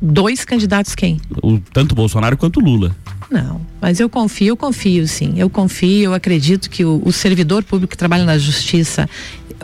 Dois 0.00 0.44
candidatos 0.44 0.94
quem? 0.94 1.20
O, 1.42 1.58
tanto 1.58 1.94
Bolsonaro 1.94 2.36
quanto 2.36 2.60
Lula. 2.60 2.94
Não, 3.30 3.60
mas 3.80 3.98
eu 4.00 4.08
confio, 4.08 4.48
eu 4.48 4.56
confio 4.56 5.06
sim. 5.06 5.34
Eu 5.36 5.50
confio, 5.50 6.04
eu 6.04 6.14
acredito 6.14 6.70
que 6.70 6.84
o, 6.84 7.02
o 7.04 7.12
servidor 7.12 7.64
público 7.64 7.90
que 7.90 7.96
trabalha 7.96 8.24
na 8.24 8.38
justiça, 8.38 9.08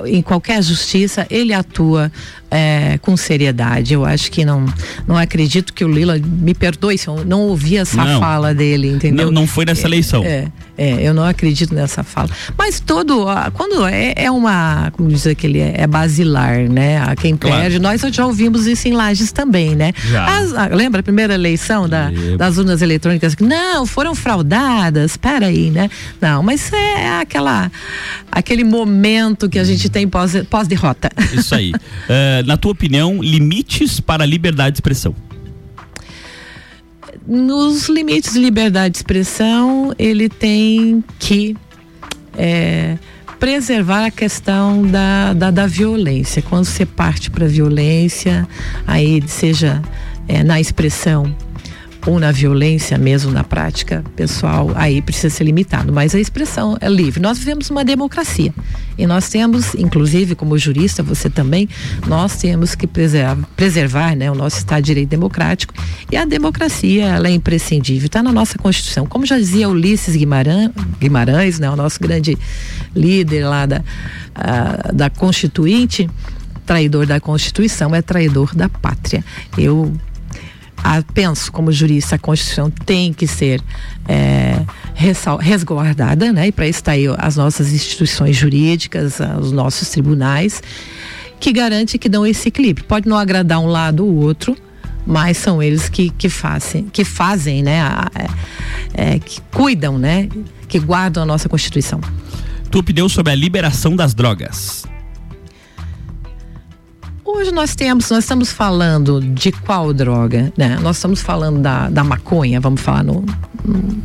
em 0.04 0.22
qualquer 0.22 0.62
justiça, 0.62 1.26
ele 1.30 1.52
atua 1.52 2.10
é, 2.52 2.98
com 2.98 3.16
seriedade. 3.16 3.94
Eu 3.94 4.04
acho 4.04 4.30
que 4.30 4.44
não, 4.44 4.66
não 5.08 5.16
acredito 5.16 5.72
que 5.72 5.82
o 5.84 5.88
Lila 5.88 6.18
me 6.18 6.52
perdoe 6.52 6.98
se 6.98 7.08
eu 7.08 7.24
não 7.24 7.40
ouvi 7.40 7.78
essa 7.78 8.04
não, 8.04 8.20
fala 8.20 8.54
dele, 8.54 8.88
entendeu? 8.88 9.26
Não, 9.26 9.40
não 9.40 9.46
foi 9.46 9.64
nessa 9.64 9.86
eleição. 9.86 10.22
É, 10.22 10.48
é, 10.76 11.02
eu 11.02 11.14
não 11.14 11.24
acredito 11.24 11.74
nessa 11.74 12.02
fala. 12.02 12.28
Mas 12.56 12.78
todo, 12.78 13.24
quando 13.54 13.86
é, 13.86 14.12
é 14.16 14.30
uma, 14.30 14.90
como 14.92 15.08
dizer 15.08 15.34
que 15.34 15.46
ele 15.46 15.60
é, 15.60 15.74
é, 15.78 15.86
basilar, 15.86 16.68
né? 16.68 17.00
A 17.00 17.16
quem 17.16 17.36
claro. 17.36 17.62
perde, 17.62 17.78
nós 17.78 18.02
já 18.02 18.26
ouvimos 18.26 18.66
isso 18.66 18.86
em 18.86 18.92
Lages 18.92 19.32
também, 19.32 19.74
né? 19.74 19.92
As, 20.26 20.52
a, 20.52 20.66
lembra 20.66 21.00
a 21.00 21.02
primeira 21.02 21.34
eleição 21.34 21.88
da, 21.88 22.10
das 22.36 22.58
urnas 22.58 22.82
eletrônicas? 22.82 23.34
Não, 23.40 23.86
foram 23.86 24.14
fraudadas, 24.14 25.16
peraí, 25.16 25.70
né? 25.70 25.88
Não, 26.20 26.42
mas 26.42 26.70
é 26.72 27.20
aquela, 27.20 27.70
aquele 28.30 28.64
momento 28.64 29.48
que 29.48 29.58
a 29.58 29.64
gente 29.64 29.88
tem 29.88 30.06
pós-derrota. 30.06 31.10
Pós 31.14 31.32
isso 31.32 31.54
aí. 31.54 31.72
uh, 31.72 32.41
na 32.42 32.56
tua 32.56 32.72
opinião, 32.72 33.22
limites 33.22 34.00
para 34.00 34.24
a 34.24 34.26
liberdade 34.26 34.72
de 34.72 34.76
expressão? 34.76 35.14
nos 37.26 37.88
limites 37.88 38.32
de 38.32 38.40
liberdade 38.40 38.92
de 38.92 38.98
expressão, 38.98 39.94
ele 39.98 40.28
tem 40.28 41.04
que 41.18 41.56
é, 42.36 42.98
preservar 43.38 44.06
a 44.06 44.10
questão 44.10 44.82
da, 44.82 45.32
da, 45.32 45.50
da, 45.50 45.66
violência. 45.66 46.42
Quando 46.42 46.64
você 46.64 46.84
parte 46.84 47.30
para 47.30 47.44
a 47.44 47.48
violência, 47.48 48.46
aí 48.86 49.22
seja 49.26 49.82
é, 50.28 50.42
na 50.42 50.60
expressão 50.60 51.34
ou 52.06 52.18
na 52.18 52.32
violência 52.32 52.98
mesmo 52.98 53.30
na 53.30 53.44
prática 53.44 54.04
pessoal, 54.16 54.72
aí 54.74 55.00
precisa 55.00 55.30
ser 55.30 55.44
limitado. 55.44 55.92
Mas 55.92 56.14
a 56.14 56.20
expressão 56.20 56.76
é 56.80 56.88
livre. 56.88 57.20
Nós 57.20 57.38
vivemos 57.38 57.70
uma 57.70 57.84
democracia 57.84 58.52
e 58.98 59.06
nós 59.06 59.28
temos, 59.28 59.74
inclusive 59.74 60.34
como 60.34 60.58
jurista, 60.58 61.02
você 61.02 61.30
também, 61.30 61.68
nós 62.06 62.36
temos 62.36 62.74
que 62.74 62.86
preservar, 62.86 63.38
preservar 63.56 64.16
né, 64.16 64.30
o 64.30 64.34
nosso 64.34 64.58
Estado 64.58 64.82
de 64.82 64.86
Direito 64.86 65.08
Democrático 65.08 65.72
e 66.10 66.16
a 66.16 66.24
democracia 66.24 67.06
ela 67.06 67.28
é 67.28 67.30
imprescindível, 67.30 68.06
está 68.06 68.22
na 68.22 68.32
nossa 68.32 68.58
Constituição. 68.58 69.06
Como 69.06 69.24
já 69.24 69.38
dizia 69.38 69.68
Ulisses 69.68 70.16
Guimarães, 70.16 71.58
né, 71.58 71.70
o 71.70 71.76
nosso 71.76 72.00
grande 72.00 72.36
líder 72.94 73.46
lá 73.46 73.64
da, 73.64 73.78
uh, 73.78 74.94
da 74.94 75.08
Constituinte, 75.08 76.10
traidor 76.66 77.06
da 77.06 77.20
Constituição 77.20 77.94
é 77.94 78.02
traidor 78.02 78.54
da 78.54 78.68
pátria. 78.68 79.24
Eu 79.56 79.92
a, 80.82 81.02
penso 81.14 81.52
como 81.52 81.70
jurista, 81.70 82.16
a 82.16 82.18
Constituição 82.18 82.70
tem 82.70 83.12
que 83.12 83.26
ser 83.26 83.62
é, 84.08 84.60
resguardada, 85.40 86.32
né? 86.32 86.48
E 86.48 86.52
para 86.52 86.66
isso 86.66 86.80
está 86.80 86.92
aí 86.92 87.04
as 87.18 87.36
nossas 87.36 87.72
instituições 87.72 88.36
jurídicas, 88.36 89.18
os 89.40 89.52
nossos 89.52 89.88
tribunais, 89.88 90.62
que 91.38 91.52
garante 91.52 91.98
que 91.98 92.08
dão 92.08 92.26
esse 92.26 92.48
equilíbrio. 92.48 92.86
Pode 92.86 93.08
não 93.08 93.16
agradar 93.16 93.60
um 93.60 93.66
lado 93.66 94.04
ou 94.04 94.14
outro, 94.14 94.56
mas 95.06 95.36
são 95.36 95.62
eles 95.62 95.88
que, 95.88 96.10
que 96.10 96.28
fazem, 96.28 96.84
que 96.84 97.04
fazem, 97.04 97.62
né? 97.62 97.80
A, 97.82 98.10
é, 98.94 99.18
que 99.18 99.40
cuidam, 99.52 99.98
né? 99.98 100.28
Que 100.68 100.78
guardam 100.78 101.22
a 101.22 101.26
nossa 101.26 101.48
Constituição. 101.48 102.00
Tua 102.70 102.80
opinião 102.80 103.08
sobre 103.08 103.32
a 103.32 103.36
liberação 103.36 103.94
das 103.94 104.14
drogas? 104.14 104.84
Hoje 107.24 107.52
nós 107.52 107.76
temos, 107.76 108.10
nós 108.10 108.24
estamos 108.24 108.50
falando 108.50 109.20
de 109.20 109.52
qual 109.52 109.92
droga, 109.92 110.52
né? 110.56 110.76
Nós 110.82 110.96
estamos 110.96 111.20
falando 111.20 111.60
da, 111.60 111.88
da 111.88 112.02
maconha, 112.02 112.60
vamos 112.60 112.80
falar 112.80 113.04
no, 113.04 113.24
no, 113.64 114.02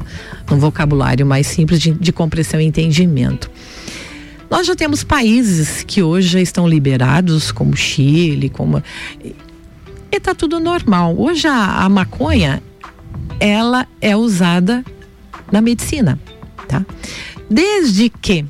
no 0.52 0.58
vocabulário 0.58 1.26
mais 1.26 1.48
simples 1.48 1.82
de, 1.82 1.92
de 1.94 2.12
compreensão 2.12 2.62
e 2.62 2.66
entendimento. 2.66 3.50
Nós 4.52 4.68
já 4.68 4.76
temos 4.76 5.04
países 5.04 5.84
que 5.84 6.04
hoje 6.04 6.28
já 6.28 6.40
estão 6.40 6.68
liberados, 6.68 7.52
como 7.52 7.76
Chile, 7.76 8.50
como 8.50 8.84
e 9.24 9.36
está 10.12 10.36
tudo 10.36 10.60
normal. 10.60 11.16
Hoje 11.18 11.48
a, 11.48 11.86
a 11.86 11.90
maconha 11.90 12.62
ela 13.40 13.88
é 14.00 14.16
usada 14.16 14.86
na 15.52 15.60
medicina, 15.60 16.20
tá? 16.68 16.86
Desde 17.50 18.10
que 18.10 18.46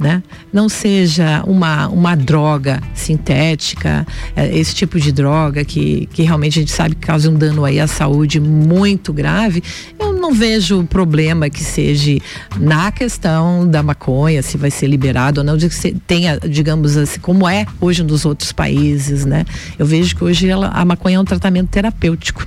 né? 0.00 0.22
Não 0.50 0.66
seja 0.66 1.44
uma, 1.46 1.86
uma 1.88 2.16
droga 2.16 2.82
sintética, 2.94 4.06
é, 4.34 4.56
esse 4.56 4.74
tipo 4.74 4.98
de 4.98 5.12
droga 5.12 5.62
que, 5.62 6.06
que 6.06 6.22
realmente 6.22 6.58
a 6.58 6.62
gente 6.62 6.72
sabe 6.72 6.94
que 6.94 7.06
causa 7.06 7.30
um 7.30 7.34
dano 7.34 7.66
aí 7.66 7.78
à 7.78 7.86
saúde 7.86 8.40
muito 8.40 9.12
grave, 9.12 9.62
eu 9.98 10.14
não 10.14 10.32
vejo 10.32 10.82
problema 10.84 11.50
que 11.50 11.62
seja 11.62 12.16
na 12.58 12.90
questão 12.90 13.68
da 13.68 13.82
maconha, 13.82 14.42
se 14.42 14.56
vai 14.56 14.70
ser 14.70 14.86
liberado 14.86 15.42
ou 15.42 15.44
não, 15.44 15.58
de 15.58 15.68
que 15.68 15.94
tenha, 16.06 16.38
digamos 16.38 16.96
assim, 16.96 17.20
como 17.20 17.46
é 17.46 17.66
hoje 17.78 18.02
nos 18.02 18.24
outros 18.24 18.52
países, 18.52 19.26
né? 19.26 19.44
Eu 19.78 19.84
vejo 19.84 20.16
que 20.16 20.24
hoje 20.24 20.48
ela, 20.48 20.68
a 20.68 20.82
maconha 20.82 21.18
é 21.18 21.20
um 21.20 21.24
tratamento 21.24 21.68
terapêutico, 21.68 22.46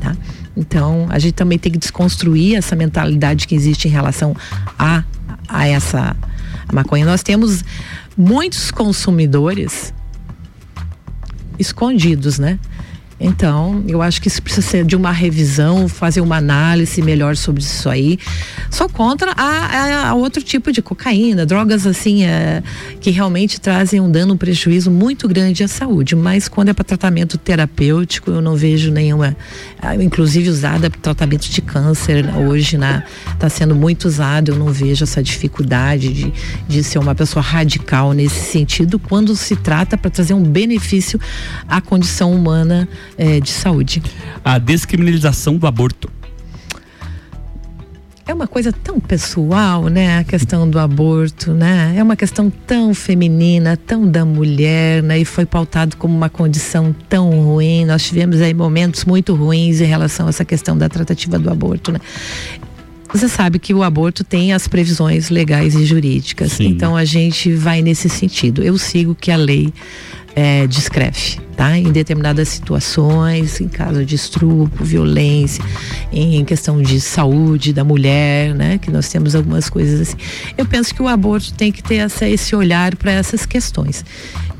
tá? 0.00 0.14
Então, 0.54 1.06
a 1.08 1.18
gente 1.18 1.32
também 1.32 1.58
tem 1.58 1.72
que 1.72 1.78
desconstruir 1.78 2.56
essa 2.56 2.76
mentalidade 2.76 3.46
que 3.46 3.54
existe 3.54 3.88
em 3.88 3.90
relação 3.90 4.36
a, 4.78 5.02
a 5.48 5.66
essa 5.66 6.14
a 6.70 6.74
maconha. 6.74 7.04
Nós 7.04 7.22
temos 7.22 7.64
muitos 8.16 8.70
consumidores 8.70 9.92
escondidos, 11.58 12.38
né? 12.38 12.58
Então, 13.20 13.84
eu 13.86 14.00
acho 14.00 14.20
que 14.22 14.28
isso 14.28 14.42
precisa 14.42 14.66
ser 14.66 14.84
de 14.84 14.96
uma 14.96 15.12
revisão, 15.12 15.86
fazer 15.88 16.22
uma 16.22 16.38
análise 16.38 17.02
melhor 17.02 17.36
sobre 17.36 17.62
isso 17.62 17.88
aí. 17.90 18.18
Só 18.70 18.88
contra 18.88 19.32
a, 19.36 19.44
a, 19.44 20.08
a 20.08 20.14
outro 20.14 20.42
tipo 20.42 20.72
de 20.72 20.80
cocaína, 20.80 21.44
drogas 21.44 21.86
assim, 21.86 22.24
é, 22.24 22.62
que 22.98 23.10
realmente 23.10 23.60
trazem 23.60 24.00
um 24.00 24.10
dano, 24.10 24.32
um 24.32 24.36
prejuízo 24.38 24.90
muito 24.90 25.28
grande 25.28 25.62
à 25.62 25.68
saúde. 25.68 26.16
Mas 26.16 26.48
quando 26.48 26.70
é 26.70 26.72
para 26.72 26.82
tratamento 26.82 27.36
terapêutico, 27.36 28.30
eu 28.30 28.40
não 28.40 28.56
vejo 28.56 28.90
nenhuma, 28.90 29.36
inclusive 30.00 30.48
usada 30.48 30.88
para 30.88 31.00
tratamento 31.00 31.50
de 31.50 31.60
câncer 31.60 32.24
hoje, 32.34 32.78
né? 32.78 33.04
Está 33.34 33.50
sendo 33.50 33.74
muito 33.74 34.06
usado, 34.06 34.52
eu 34.52 34.56
não 34.56 34.72
vejo 34.72 35.04
essa 35.04 35.22
dificuldade 35.22 36.10
de, 36.10 36.32
de 36.66 36.82
ser 36.82 36.98
uma 36.98 37.14
pessoa 37.14 37.42
radical 37.42 38.14
nesse 38.14 38.40
sentido, 38.50 38.98
quando 38.98 39.36
se 39.36 39.56
trata 39.56 39.98
para 39.98 40.10
trazer 40.10 40.32
um 40.32 40.42
benefício 40.42 41.20
à 41.68 41.82
condição 41.82 42.32
humana 42.32 42.88
é, 43.20 43.38
de 43.38 43.50
saúde. 43.50 44.02
A 44.42 44.58
descriminalização 44.58 45.58
do 45.58 45.66
aborto. 45.66 46.10
É 48.26 48.32
uma 48.32 48.46
coisa 48.46 48.72
tão 48.72 48.98
pessoal, 48.98 49.88
né? 49.88 50.18
A 50.18 50.24
questão 50.24 50.68
do 50.68 50.78
aborto, 50.78 51.52
né? 51.52 51.94
É 51.96 52.02
uma 52.02 52.16
questão 52.16 52.48
tão 52.48 52.94
feminina, 52.94 53.76
tão 53.76 54.08
da 54.08 54.24
mulher, 54.24 55.02
né? 55.02 55.18
E 55.18 55.24
foi 55.24 55.44
pautado 55.44 55.96
como 55.96 56.16
uma 56.16 56.30
condição 56.30 56.94
tão 57.08 57.28
ruim. 57.42 57.84
Nós 57.84 58.04
tivemos 58.04 58.40
aí 58.40 58.54
momentos 58.54 59.04
muito 59.04 59.34
ruins 59.34 59.80
em 59.80 59.86
relação 59.86 60.26
a 60.26 60.30
essa 60.30 60.44
questão 60.44 60.78
da 60.78 60.88
tratativa 60.88 61.38
do 61.38 61.50
aborto, 61.50 61.92
né? 61.92 61.98
Você 63.12 63.28
sabe 63.28 63.58
que 63.58 63.74
o 63.74 63.82
aborto 63.82 64.22
tem 64.22 64.52
as 64.52 64.68
previsões 64.68 65.30
legais 65.30 65.74
e 65.74 65.84
jurídicas. 65.84 66.52
Sim. 66.52 66.68
Então 66.68 66.96
a 66.96 67.04
gente 67.04 67.52
vai 67.52 67.82
nesse 67.82 68.08
sentido. 68.08 68.62
Eu 68.62 68.78
sigo 68.78 69.16
que 69.16 69.32
a 69.32 69.36
lei 69.36 69.72
é, 70.34 70.66
descreve, 70.66 71.40
tá? 71.56 71.76
Em 71.76 71.90
determinadas 71.90 72.48
situações, 72.48 73.60
em 73.60 73.68
caso 73.68 74.04
de 74.04 74.14
estupro, 74.14 74.84
violência, 74.84 75.62
em 76.12 76.44
questão 76.44 76.80
de 76.80 77.00
saúde 77.00 77.72
da 77.72 77.84
mulher, 77.84 78.54
né? 78.54 78.78
Que 78.78 78.90
nós 78.90 79.08
temos 79.08 79.34
algumas 79.34 79.68
coisas 79.68 80.00
assim. 80.00 80.16
Eu 80.56 80.66
penso 80.66 80.94
que 80.94 81.02
o 81.02 81.08
aborto 81.08 81.52
tem 81.54 81.72
que 81.72 81.82
ter 81.82 81.96
essa, 81.96 82.28
esse 82.28 82.54
olhar 82.54 82.96
para 82.96 83.12
essas 83.12 83.44
questões. 83.44 84.04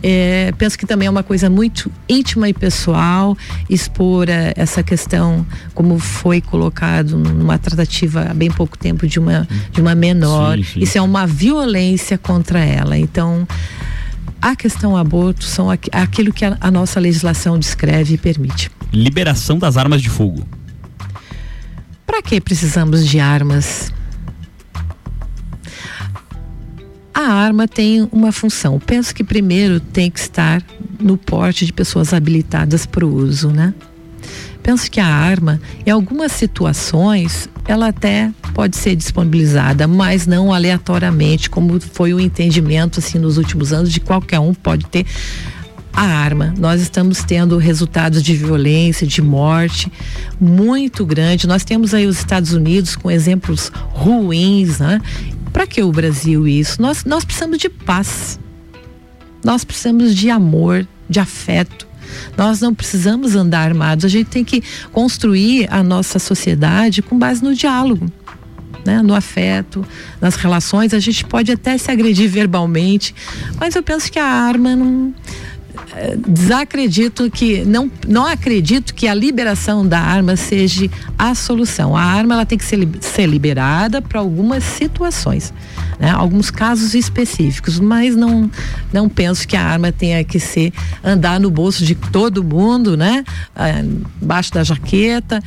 É, 0.03 0.53
penso 0.57 0.79
que 0.79 0.87
também 0.87 1.07
é 1.07 1.11
uma 1.11 1.23
coisa 1.23 1.51
muito 1.51 1.93
íntima 2.09 2.49
e 2.49 2.55
pessoal 2.55 3.37
expor 3.69 4.31
a, 4.31 4.53
essa 4.57 4.83
questão, 4.83 5.47
como 5.75 5.99
foi 5.99 6.41
colocado 6.41 7.19
numa 7.19 7.59
tratativa 7.59 8.29
há 8.31 8.35
bem 8.35 8.51
pouco 8.51 8.79
tempo 8.79 9.07
de 9.07 9.19
uma, 9.19 9.47
de 9.71 9.81
uma 9.81 9.95
menor. 9.95 10.57
Sim, 10.57 10.65
sim. 10.65 10.81
Isso 10.81 10.99
é 10.99 11.03
uma 11.03 11.27
violência 11.27 12.17
contra 12.17 12.61
ela. 12.61 12.97
Então, 12.97 13.47
a 14.41 14.57
questão 14.57 14.97
aborto 14.97 15.45
são 15.45 15.71
aqu- 15.71 15.91
aquilo 15.93 16.33
que 16.33 16.45
a, 16.45 16.57
a 16.61 16.71
nossa 16.71 16.99
legislação 16.99 17.59
descreve 17.59 18.15
e 18.15 18.19
permite. 18.19 18.71
Liberação 18.93 19.59
das 19.59 19.77
armas 19.77 20.01
de 20.03 20.09
fogo. 20.09 20.47
Para 22.07 22.23
que 22.23 22.41
precisamos 22.41 23.07
de 23.07 23.21
armas? 23.21 23.93
A 27.13 27.21
arma 27.33 27.69
tem 27.69 28.09
uma 28.13 28.33
função. 28.33 28.79
Penso 28.79 29.15
que 29.15 29.23
primeiro 29.23 29.79
tem 29.79 30.11
que 30.11 30.19
estar 30.19 30.63
no 30.99 31.17
porte 31.17 31.67
de 31.67 31.73
pessoas 31.73 32.13
habilitadas 32.15 32.87
para 32.87 33.05
o 33.05 33.15
uso, 33.15 33.49
né? 33.51 33.75
Penso 34.63 34.91
que 34.91 35.01
a 35.01 35.07
arma, 35.07 35.61
em 35.87 35.91
algumas 35.91 36.33
situações, 36.33 37.49
ela 37.67 37.89
até 37.89 38.31
pode 38.55 38.77
ser 38.77 38.95
disponibilizada, 38.95 39.87
mas 39.87 40.27
não 40.27 40.53
aleatoriamente, 40.53 41.49
como 41.49 41.81
foi 41.81 42.13
o 42.13 42.21
entendimento 42.21 42.99
assim 42.99 43.19
nos 43.19 43.39
últimos 43.39 43.73
anos 43.73 43.93
de 43.93 44.01
qualquer 44.01 44.39
um 44.39 44.53
pode 44.53 44.87
ter 44.87 45.07
a 45.93 46.05
arma. 46.05 46.55
Nós 46.59 46.81
estamos 46.81 47.23
tendo 47.23 47.57
resultados 47.59 48.23
de 48.23 48.35
violência, 48.35 49.07
de 49.07 49.21
morte 49.21 49.91
muito 50.41 51.05
grande. 51.05 51.47
Nós 51.47 51.65
temos 51.65 51.95
aí 51.95 52.07
os 52.07 52.19
Estados 52.19 52.53
Unidos 52.53 52.97
com 52.97 53.11
exemplos 53.11 53.73
ruins, 53.93 54.79
né? 54.79 55.01
Para 55.53 55.67
que 55.67 55.83
o 55.83 55.91
Brasil 55.91 56.47
isso? 56.47 56.81
Nós, 56.81 57.05
nós 57.05 57.25
precisamos 57.25 57.59
de 57.59 57.69
paz. 57.69 58.39
Nós 59.45 59.65
precisamos 59.65 60.15
de 60.15 60.31
amor, 60.31 60.87
de 61.09 61.19
afeto. 61.19 61.90
Nós 62.37 62.61
não 62.61 62.75
precisamos 62.75 63.35
andar 63.35 63.61
armados. 63.61 64.05
A 64.05 64.09
gente 64.09 64.29
tem 64.29 64.45
que 64.45 64.63
construir 64.93 65.69
a 65.71 65.83
nossa 65.83 66.19
sociedade 66.19 67.03
com 67.03 67.19
base 67.19 67.43
no 67.43 67.55
diálogo. 67.55 68.11
Né, 68.83 69.03
no 69.03 69.15
afeto, 69.15 69.87
nas 70.23 70.37
relações, 70.37 70.95
a 70.95 70.99
gente 70.99 71.23
pode 71.27 71.53
até 71.53 71.77
se 71.77 71.91
agredir 71.91 72.31
verbalmente, 72.31 73.15
mas 73.59 73.75
eu 73.75 73.83
penso 73.83 74.11
que 74.11 74.19
a 74.19 74.25
arma 74.25 74.75
não, 74.75 75.15
desacredito 76.27 77.31
que 77.31 77.65
não 77.65 77.91
não 78.07 78.27
acredito 78.27 78.95
que 78.95 79.07
a 79.09 79.15
liberação 79.15 79.87
da 79.87 79.99
arma 79.99 80.37
seja 80.37 80.89
a 81.19 81.35
solução. 81.35 81.97
A 81.97 82.03
arma 82.03 82.35
ela 82.35 82.47
tem 82.47 82.57
que 82.57 82.65
ser, 82.65 82.89
ser 83.01 83.27
liberada 83.27 84.01
para 84.01 84.21
algumas 84.21 84.63
situações, 84.65 85.53
né? 85.99 86.11
Alguns 86.11 86.51
casos 86.51 86.95
específicos, 86.95 87.81
mas 87.81 88.15
não 88.15 88.51
não 88.93 89.09
penso 89.09 89.47
que 89.47 89.57
a 89.57 89.63
arma 89.63 89.93
tenha 89.93 90.23
que 90.25 90.39
ser 90.39 90.73
andar 91.03 91.41
no 91.41 91.51
bolso 91.51 91.85
de 91.85 91.95
todo 91.95 92.43
mundo, 92.43 92.97
né? 92.97 93.25
Ah, 93.55 93.83
Embaixo 94.23 94.53
da 94.53 94.63
jaqueta. 94.63 95.43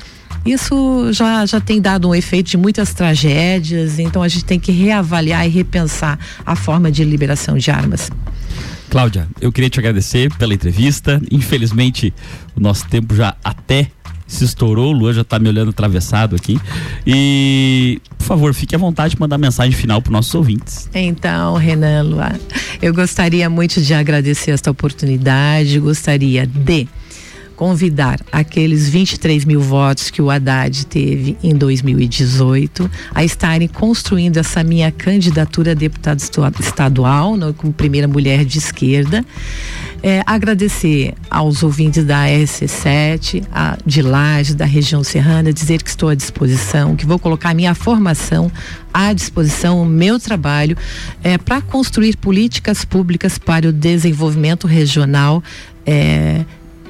Isso 0.45 1.13
já, 1.13 1.45
já 1.45 1.61
tem 1.61 1.79
dado 1.79 2.09
um 2.09 2.13
efeito 2.13 2.49
de 2.49 2.57
muitas 2.57 2.93
tragédias, 2.93 3.97
então 3.97 4.21
a 4.21 4.27
gente 4.27 4.43
tem 4.43 4.59
que 4.59 4.73
reavaliar 4.73 5.45
e 5.47 5.49
repensar 5.49 6.19
a 6.45 6.53
forma 6.53 6.91
de 6.91 7.01
liberação 7.05 7.57
de 7.57 7.71
armas. 7.71 8.11
Cláudia, 8.93 9.27
eu 9.41 9.51
queria 9.51 9.71
te 9.71 9.79
agradecer 9.79 10.31
pela 10.35 10.53
entrevista. 10.53 11.19
Infelizmente, 11.31 12.13
o 12.55 12.59
nosso 12.59 12.87
tempo 12.87 13.15
já 13.15 13.35
até 13.43 13.87
se 14.27 14.45
estourou. 14.45 14.93
O 14.93 14.95
Luan 14.95 15.13
já 15.13 15.23
está 15.23 15.39
me 15.39 15.49
olhando 15.49 15.71
atravessado 15.71 16.35
aqui. 16.35 16.59
E, 17.03 17.99
por 18.19 18.23
favor, 18.23 18.53
fique 18.53 18.75
à 18.75 18.77
vontade 18.77 19.15
de 19.15 19.19
mandar 19.19 19.39
mensagem 19.39 19.71
final 19.71 19.99
para 19.99 20.11
nossos 20.11 20.35
ouvintes. 20.35 20.87
Então, 20.93 21.55
Renan, 21.55 22.03
Luan, 22.03 22.39
eu 22.83 22.93
gostaria 22.93 23.49
muito 23.49 23.81
de 23.81 23.95
agradecer 23.95 24.51
esta 24.51 24.69
oportunidade, 24.69 25.79
gostaria 25.79 26.45
de 26.45 26.87
convidar 27.64 28.20
aqueles 28.30 28.89
23 28.89 29.45
mil 29.45 29.61
votos 29.61 30.09
que 30.09 30.22
o 30.22 30.30
Haddad 30.30 30.86
teve 30.86 31.38
em 31.41 31.55
2018 31.55 32.91
a 33.16 33.24
estarem 33.24 33.70
construindo 33.70 34.36
essa 34.36 34.61
minha 34.66 34.91
candidatura 34.91 35.72
a 35.72 35.74
deputado 35.74 36.20
estadual, 36.59 37.38
como 37.55 37.72
primeira 37.72 38.05
mulher 38.05 38.43
de 38.43 38.57
esquerda. 38.57 39.24
É, 40.03 40.22
agradecer 40.26 41.14
aos 41.30 41.64
ouvintes 41.64 42.03
da 42.03 42.26
RC7, 42.26 43.45
a, 43.49 43.78
de 43.86 44.01
Laje, 44.01 44.53
da 44.55 44.66
região 44.66 45.01
serrana, 45.01 45.53
dizer 45.53 45.82
que 45.82 45.89
estou 45.89 46.09
à 46.09 46.16
disposição, 46.16 46.97
que 46.97 47.05
vou 47.05 47.18
colocar 47.18 47.53
minha 47.53 47.74
formação 47.74 48.51
à 48.93 49.14
disposição, 49.14 49.82
o 49.82 49.86
meu 49.86 50.20
trabalho, 50.20 50.76
é, 51.24 51.38
para 51.38 51.61
construir 51.61 52.18
políticas 52.18 52.84
públicas 52.84 53.38
para 53.38 53.70
o 53.70 53.72
desenvolvimento 53.72 54.68
regional 54.68 55.41
é, 55.86 56.43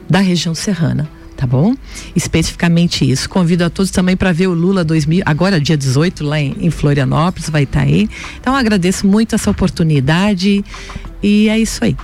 da 0.10 0.20
região 0.20 0.54
serrana. 0.56 1.10
Tá 1.36 1.48
bom? 1.48 1.76
Especificamente 2.16 3.10
isso. 3.10 3.28
Convido 3.28 3.66
a 3.66 3.70
todos 3.70 3.92
também 3.92 4.16
para 4.16 4.32
ver 4.32 4.48
o 4.48 4.54
Lula 4.54 4.84
2000, 4.84 5.24
agora 5.26 5.60
dia 5.60 5.76
18, 5.76 6.24
lá 6.24 6.40
em, 6.40 6.56
em 6.60 6.70
Florianópolis, 6.70 7.50
vai 7.50 7.64
estar 7.64 7.82
aí. 7.82 8.08
Então 8.40 8.56
agradeço 8.56 9.06
muito 9.08 9.36
essa 9.36 9.50
oportunidade 9.50 10.64
e 11.22 11.50
é 11.50 11.60
isso 11.60 11.84
aí. 11.84 11.98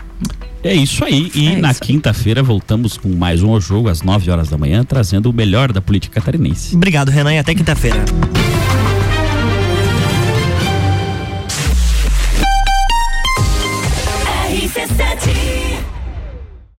É 0.63 0.73
isso 0.73 1.05
aí. 1.05 1.31
E 1.33 1.47
É 1.47 1.57
na 1.57 1.73
quinta-feira 1.73 2.43
voltamos 2.43 2.97
com 2.97 3.07
mais 3.09 3.41
um 3.41 3.51
ao 3.51 3.61
jogo 3.61 3.87
às 3.87 4.01
9 4.01 4.29
horas 4.29 4.49
da 4.49 4.57
manhã, 4.57 4.83
trazendo 4.83 5.29
o 5.29 5.33
melhor 5.33 5.71
da 5.71 5.81
política 5.81 6.19
catarinense. 6.19 6.75
Obrigado, 6.75 7.09
Renan, 7.09 7.33
e 7.33 7.37
até 7.37 7.55
quinta-feira. 7.55 8.03